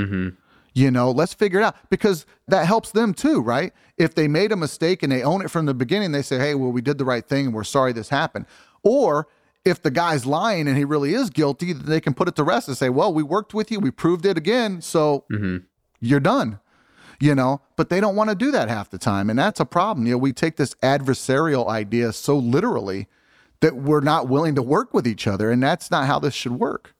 [0.74, 3.72] You know, let's figure it out because that helps them too, right?
[3.96, 6.56] If they made a mistake and they own it from the beginning, they say, hey,
[6.56, 8.46] well, we did the right thing and we're sorry this happened.
[8.82, 9.28] Or
[9.64, 12.66] if the guy's lying and he really is guilty, they can put it to rest
[12.66, 15.58] and say, well, we worked with you, we proved it again, so mm-hmm.
[16.00, 16.58] you're done.
[17.20, 19.30] You know, but they don't want to do that half the time.
[19.30, 20.04] And that's a problem.
[20.04, 23.06] You know, we take this adversarial idea so literally
[23.60, 25.50] that we're not willing to work with each other.
[25.50, 26.94] And that's not how this should work.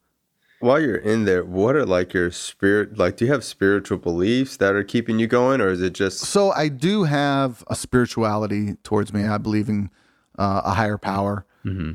[0.64, 2.96] While you're in there, what are like your spirit?
[2.96, 6.20] Like, do you have spiritual beliefs that are keeping you going, or is it just
[6.20, 9.26] So I do have a spirituality towards me.
[9.26, 9.90] I believe in
[10.38, 11.44] uh, a higher power.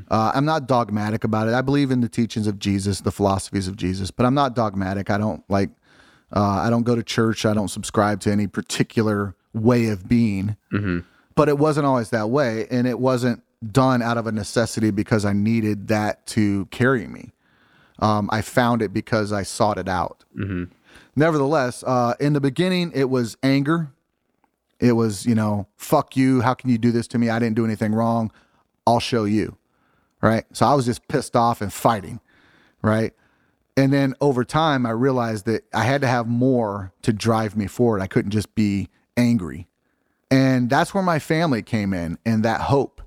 [0.08, 1.54] Uh, I'm not dogmatic about it.
[1.54, 5.10] I believe in the teachings of Jesus, the philosophies of Jesus, but I'm not dogmatic.
[5.10, 5.70] I don't like.
[6.32, 7.44] Uh, I don't go to church.
[7.44, 10.56] I don't subscribe to any particular way of being.
[11.34, 13.42] But it wasn't always that way, and it wasn't
[13.72, 17.32] done out of a necessity because I needed that to carry me.
[18.00, 20.24] Um, I found it because I sought it out.
[21.16, 23.90] Nevertheless, uh, in the beginning, it was anger.
[24.78, 26.40] It was, you know, fuck you.
[26.40, 27.28] How can you do this to me?
[27.28, 28.32] I didn't do anything wrong.
[28.86, 29.58] I'll show you.
[30.22, 30.44] Right.
[30.52, 32.20] So I was just pissed off and fighting.
[32.82, 33.12] Right.
[33.76, 37.66] And then over time, I realized that I had to have more to drive me
[37.66, 38.02] forward.
[38.02, 39.68] I couldn't just be angry.
[40.30, 42.99] And that's where my family came in and that hope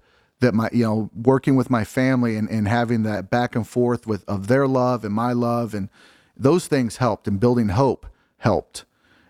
[0.43, 4.05] that my, you know, working with my family and, and having that back and forth
[4.05, 5.89] with of their love and my love and
[6.37, 8.05] those things helped and building hope
[8.37, 8.85] helped.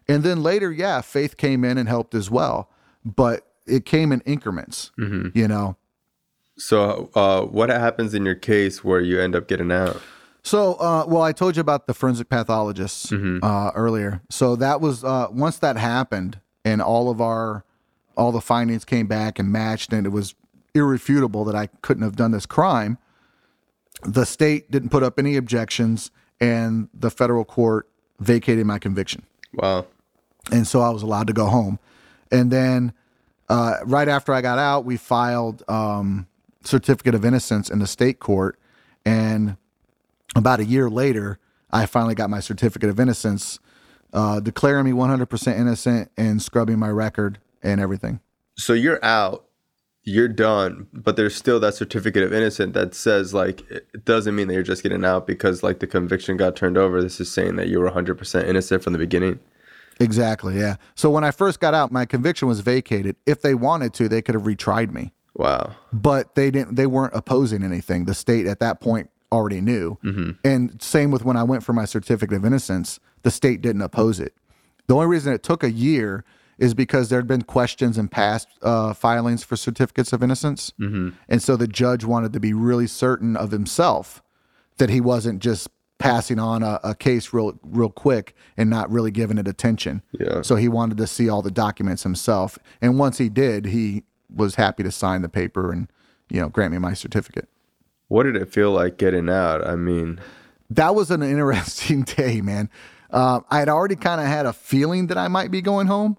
[0.07, 2.69] And then later, yeah, faith came in and helped as well.
[3.05, 4.91] But it came in increments,
[5.33, 5.77] you know.
[6.57, 7.09] so?
[7.15, 10.01] Uh, what happens in your case where you end up getting out?
[10.43, 14.21] So, uh, well, I told you about the forensic pathologists uh, earlier.
[14.29, 17.63] So that was uh, once that happened, and all of our
[18.17, 20.35] all the findings came back and matched, and it was
[20.75, 22.97] irrefutable that I couldn't have done this crime.
[24.03, 26.11] The state didn't put up any objections,
[26.41, 27.87] and the federal court
[28.19, 29.85] vacated my conviction Wow.
[30.51, 31.79] and so I was allowed to go home.
[32.31, 32.93] And then
[33.49, 36.27] uh, right after I got out, we filed um,
[36.63, 38.57] certificate of innocence in the state court,
[39.05, 39.57] and
[40.35, 41.37] about a year later,
[41.71, 43.59] I finally got my certificate of innocence,
[44.13, 48.19] uh, declaring me 100% innocent and scrubbing my record and everything.
[48.57, 49.45] So you're out,
[50.03, 54.47] you're done, but there's still that certificate of innocent that says like it doesn't mean
[54.47, 57.01] that you're just getting out because like the conviction got turned over.
[57.01, 59.39] This is saying that you were 100% innocent from the beginning.
[59.99, 60.75] Exactly, yeah.
[60.95, 63.15] So when I first got out, my conviction was vacated.
[63.25, 65.13] If they wanted to, they could have retried me.
[65.35, 65.75] Wow.
[65.91, 70.31] but they didn't they weren't opposing anything the state at that point already knew mm-hmm.
[70.43, 74.19] and same with when i went for my certificate of innocence the state didn't oppose
[74.19, 74.35] it
[74.85, 76.23] the only reason it took a year
[76.63, 80.71] is because there had been questions in past uh, filings for certificates of innocence.
[81.27, 84.23] And so the judge wanted to be really certain of himself
[84.77, 85.67] that he wasn't just
[85.99, 90.01] passing on a, a case real real quick and not really giving it attention.
[90.11, 90.41] Yeah.
[90.41, 92.57] so he wanted to see all the documents himself.
[92.81, 94.03] And once he did he
[94.33, 95.91] was happy to sign the paper and
[96.29, 97.49] you know grant me my certificate.
[98.07, 99.67] What did it feel like getting out?
[99.67, 100.19] I mean,
[100.69, 102.69] that was an interesting day man.
[103.11, 106.17] Uh, i had already kind of had a feeling that i might be going home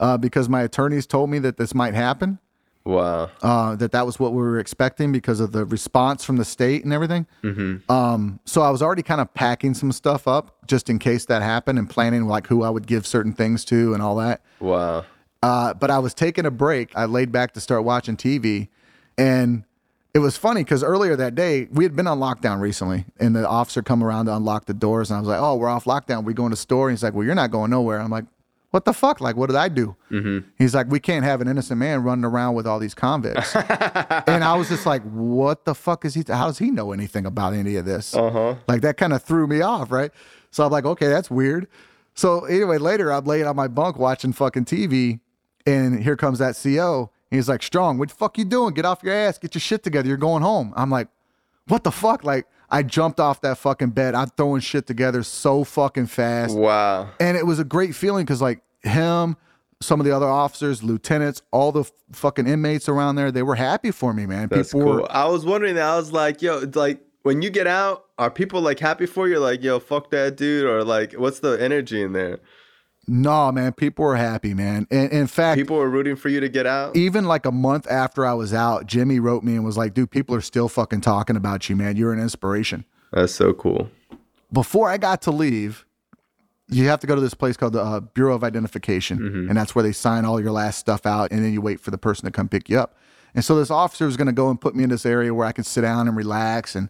[0.00, 2.38] uh, because my attorneys told me that this might happen
[2.84, 3.30] wow.
[3.42, 6.84] uh, that that was what we were expecting because of the response from the state
[6.84, 7.26] and everything.
[7.88, 11.42] Um, so I was already kind of packing some stuff up just in case that
[11.42, 14.42] happened and planning like who I would give certain things to and all that.
[14.60, 15.04] Wow.
[15.42, 16.96] Uh, but I was taking a break.
[16.96, 18.68] I laid back to start watching TV,
[19.18, 19.64] and
[20.14, 23.48] it was funny because earlier that day we had been on lockdown recently, and the
[23.48, 26.22] officer come around to unlock the doors, and I was like, "Oh, we're off lockdown.
[26.22, 28.26] We going to store?" And he's like, "Well, you're not going nowhere." I'm like,
[28.72, 29.20] "What the fuck?
[29.20, 29.94] Like, what did I do?"
[30.58, 33.54] He's like, "We can't have an innocent man running around with all these convicts."
[34.26, 36.24] and I was just like, "What the fuck is he?
[36.26, 38.56] How does he know anything about any of this?" Uh-huh.
[38.66, 40.10] Like that kind of threw me off, right?
[40.50, 41.68] So I'm like, okay, that's weird.
[42.14, 45.20] So anyway, later I'm laying on my bunk watching fucking TV,
[45.64, 47.10] and here comes that CO.
[47.30, 48.74] He's like, Strong, what the fuck you doing?
[48.74, 50.08] Get off your ass, get your shit together.
[50.08, 50.74] You're going home.
[50.76, 51.08] I'm like,
[51.66, 52.24] what the fuck?
[52.24, 54.14] Like, I jumped off that fucking bed.
[54.14, 56.56] I'm throwing shit together so fucking fast.
[56.56, 57.10] Wow.
[57.20, 59.36] And it was a great feeling because, like, him,
[59.82, 63.90] some of the other officers, lieutenants, all the fucking inmates around there, they were happy
[63.90, 64.48] for me, man.
[64.48, 65.02] That's People cool.
[65.02, 65.86] were, I was wondering that.
[65.86, 69.28] I was like, yo, it's like when you get out, are people like happy for
[69.28, 69.38] you?
[69.38, 72.40] Like, yo, fuck that dude, or like, what's the energy in there?
[73.12, 74.86] No, man, people were happy, man.
[74.90, 76.96] And in fact, People were rooting for you to get out.
[76.96, 80.10] even like a month after I was out, Jimmy wrote me and was like, dude,
[80.10, 81.96] people are still fucking talking about you, man.
[81.96, 82.84] You're an inspiration.
[83.12, 83.90] That's so cool.
[84.50, 85.84] Before I got to leave,
[86.68, 89.74] you have to go to this place called the uh, Bureau of Identification, and that's
[89.74, 92.24] where they sign all your last stuff out, and then you wait for the person
[92.24, 92.96] to come pick you up.
[93.34, 95.46] And so this officer was going to go and put me in this area where
[95.46, 96.88] I could sit down and relax, and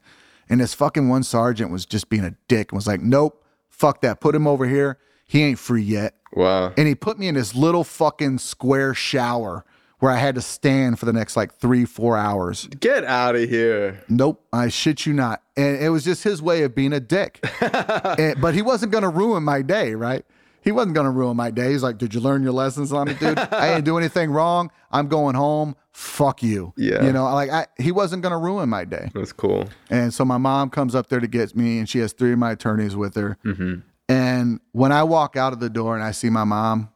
[0.48, 4.00] and this fucking one sergeant was just being a dick and was like, "Nope, fuck
[4.02, 4.98] that, put him over here.
[5.32, 6.72] He ain't free yet." Wow.
[6.76, 9.64] And he put me in this little fucking square shower
[9.98, 12.66] where I had to stand for the next like three, four hours.
[12.80, 14.02] Get out of here.
[14.08, 15.42] Nope, I shit you not.
[15.56, 17.38] And it was just his way of being a dick.
[17.62, 20.24] And- but he wasn't going to ruin my day, right?
[20.62, 21.70] He wasn't going to ruin my day.
[21.72, 23.38] He's like, Did you learn your lessons on it, dude?
[23.38, 24.70] I didn't do anything wrong.
[24.90, 25.76] I'm going home.
[25.92, 26.72] Fuck you.
[26.76, 27.04] Yeah.
[27.04, 29.10] You know, like, I, he wasn't going to ruin my day.
[29.14, 29.68] That's cool.
[29.90, 32.38] And so my mom comes up there to get me, and she has three of
[32.38, 33.36] my attorneys with her.
[33.44, 33.80] Mm-hmm.
[34.08, 36.90] And when I walk out of the door and I see my mom,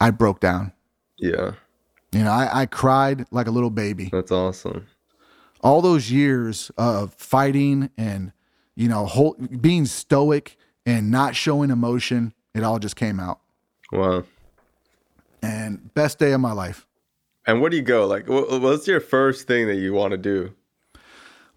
[0.00, 0.72] I broke down.
[1.18, 1.52] Yeah.
[2.12, 4.08] You know, I, I cried like a little baby.
[4.12, 4.86] That's awesome.
[5.60, 8.32] All those years of fighting and,
[8.76, 10.56] you know, whole, being stoic
[10.86, 13.40] and not showing emotion, it all just came out.
[13.92, 14.24] Wow.
[15.42, 16.86] And best day of my life.
[17.46, 18.06] And where do you go?
[18.06, 20.54] Like, what's your first thing that you want to do?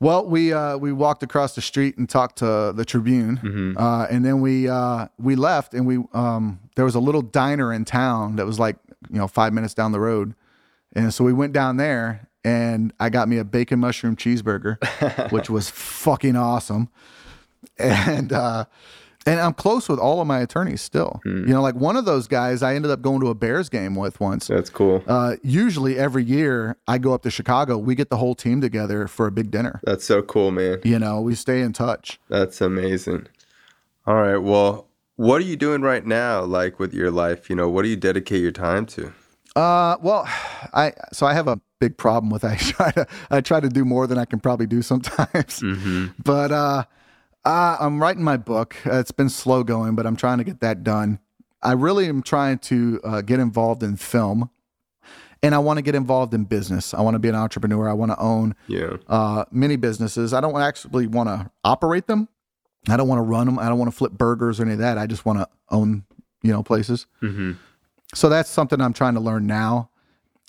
[0.02, 4.26] Well, we uh, we walked across the street and talked to the Tribune, uh, and
[4.26, 8.38] then we uh, we left, and we um, there was a little diner in town
[8.38, 8.78] that was like
[9.12, 10.34] you know five minutes down the road,
[10.94, 14.78] and so we went down there, and I got me a bacon mushroom cheeseburger,
[15.32, 16.90] which was fucking awesome,
[17.78, 18.66] and uh,
[19.26, 21.22] and I'm close with all of my attorneys still.
[21.26, 23.96] You know, like one of those guys I ended up going to a Bears game
[23.96, 24.48] with once.
[24.48, 25.04] That's cool.
[25.08, 29.08] Uh, usually every year I go up to Chicago, we get the whole team together
[29.08, 29.80] for a big dinner.
[29.84, 30.80] That's so cool, man.
[30.84, 32.20] You know, we stay in touch.
[32.30, 33.28] That's amazing.
[34.08, 34.38] All right.
[34.38, 37.50] Well, what are you doing right now, like with your life?
[37.50, 39.14] You know, what do you dedicate your time to?
[39.56, 40.28] Uh, well,
[40.74, 43.86] I so I have a big problem with I try to I try to do
[43.86, 45.62] more than I can probably do sometimes.
[46.24, 46.86] But uh,
[47.46, 48.76] uh, I'm writing my book.
[48.86, 51.20] Uh, it's been slow going, but I'm trying to get that done.
[51.62, 54.50] I really am trying to uh, get involved in film,
[55.44, 56.94] and I want to get involved in business.
[56.94, 57.90] I want to be an entrepreneur.
[57.90, 58.98] I want to own Yeah.
[59.08, 60.34] uh, many businesses.
[60.34, 62.28] I don't actually want to operate them.
[62.90, 63.60] I don't want to run them.
[63.60, 64.98] I don't want to flip burgers or any of that.
[64.98, 66.04] I just want to own,
[66.42, 67.06] you know, places.
[67.22, 67.52] Mm-hmm.
[68.16, 69.92] So that's something I'm trying to learn now,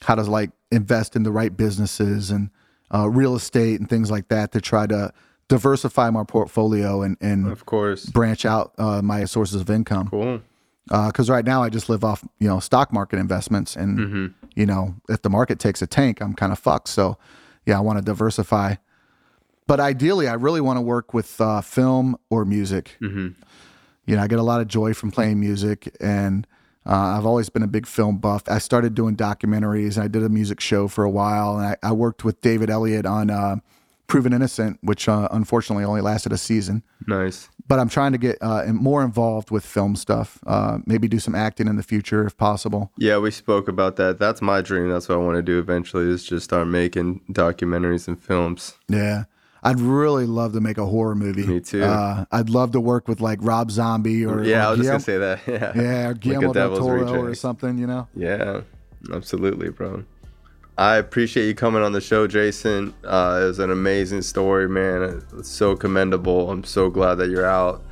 [0.03, 2.51] how to like invest in the right businesses and
[2.93, 5.12] uh, real estate and things like that to try to
[5.57, 8.07] diversify my portfolio and, and Of course.
[8.07, 10.09] branch out uh, my sources of income.
[10.09, 10.41] Cool.
[10.89, 14.27] Because right now I just live off you know stock market investments, and Mm-hmm.
[14.61, 16.89] you know if the market takes a tank, I'm kind of fucked.
[16.89, 17.17] So
[17.67, 18.75] yeah, I want to diversify.
[19.69, 22.97] But ideally, I really want to work with uh, film or music.
[23.01, 23.29] Mm-hmm.
[24.07, 26.47] You know, I get a lot of joy from playing music, and
[26.85, 28.43] uh, I've always been a big film buff.
[28.49, 31.77] I started doing documentaries, and I did a music show for a while, and I,
[31.91, 33.57] I worked with David Elliot on uh,
[34.07, 36.83] Proven Innocent, which uh, unfortunately only lasted a season.
[37.07, 37.49] Nice.
[37.67, 40.39] But I'm trying to get uh, more involved with film stuff.
[40.47, 42.91] Uh, maybe do some acting in the future if possible.
[42.99, 44.19] Yeah, we spoke about that.
[44.19, 44.91] That's my dream.
[44.91, 48.75] That's what I want to do eventually is just start making documentaries and films.
[48.89, 49.25] Yeah.
[49.65, 51.47] I'd really love to make a horror movie.
[51.47, 51.85] Me too.
[51.85, 55.07] Uh, I'd love to work with like Rob Zombie or Yeah, I was Guillermo, just
[55.07, 55.41] gonna say that.
[55.77, 55.83] Yeah.
[55.83, 57.79] yeah, or Like Guillermo del Devil's Toro or something.
[57.79, 58.09] You know.
[58.17, 58.63] Yeah,
[59.13, 60.05] absolutely, bro.
[60.79, 62.95] I appreciate you coming on the show, Jason.
[63.05, 65.23] Uh, it was an amazing story, man.
[65.39, 66.51] It's so commendable.
[66.51, 67.83] I'm so glad that you're out.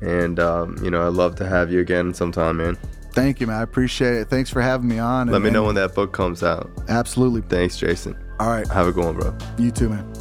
[0.00, 2.76] And, um, you know, I'd love to have you again sometime, man.
[3.12, 3.56] Thank you, man.
[3.60, 4.28] I appreciate it.
[4.28, 5.28] Thanks for having me on.
[5.28, 6.68] Let and- me know when that book comes out.
[6.88, 7.40] Absolutely.
[7.42, 8.16] Thanks, Jason.
[8.40, 8.66] All right.
[8.68, 9.34] Have a good one, bro.
[9.56, 10.12] You too, man.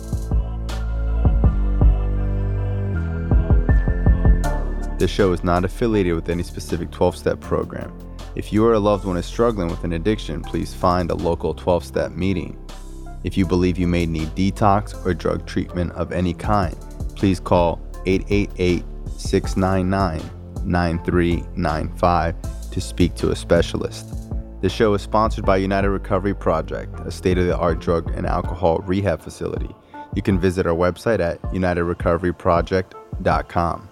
[4.98, 7.92] This show is not affiliated with any specific 12 step program.
[8.36, 11.54] If you or a loved one is struggling with an addiction, please find a local
[11.54, 12.58] 12 step meeting.
[13.24, 16.76] If you believe you may need detox or drug treatment of any kind,
[17.16, 18.84] please call 888
[19.18, 20.22] 699
[20.66, 22.36] 9395
[22.72, 24.14] to speak to a specialist.
[24.62, 28.26] The show is sponsored by United Recovery Project, a state of the art drug and
[28.26, 29.70] alcohol rehab facility.
[30.14, 33.90] You can visit our website at unitedrecoveryproject.com.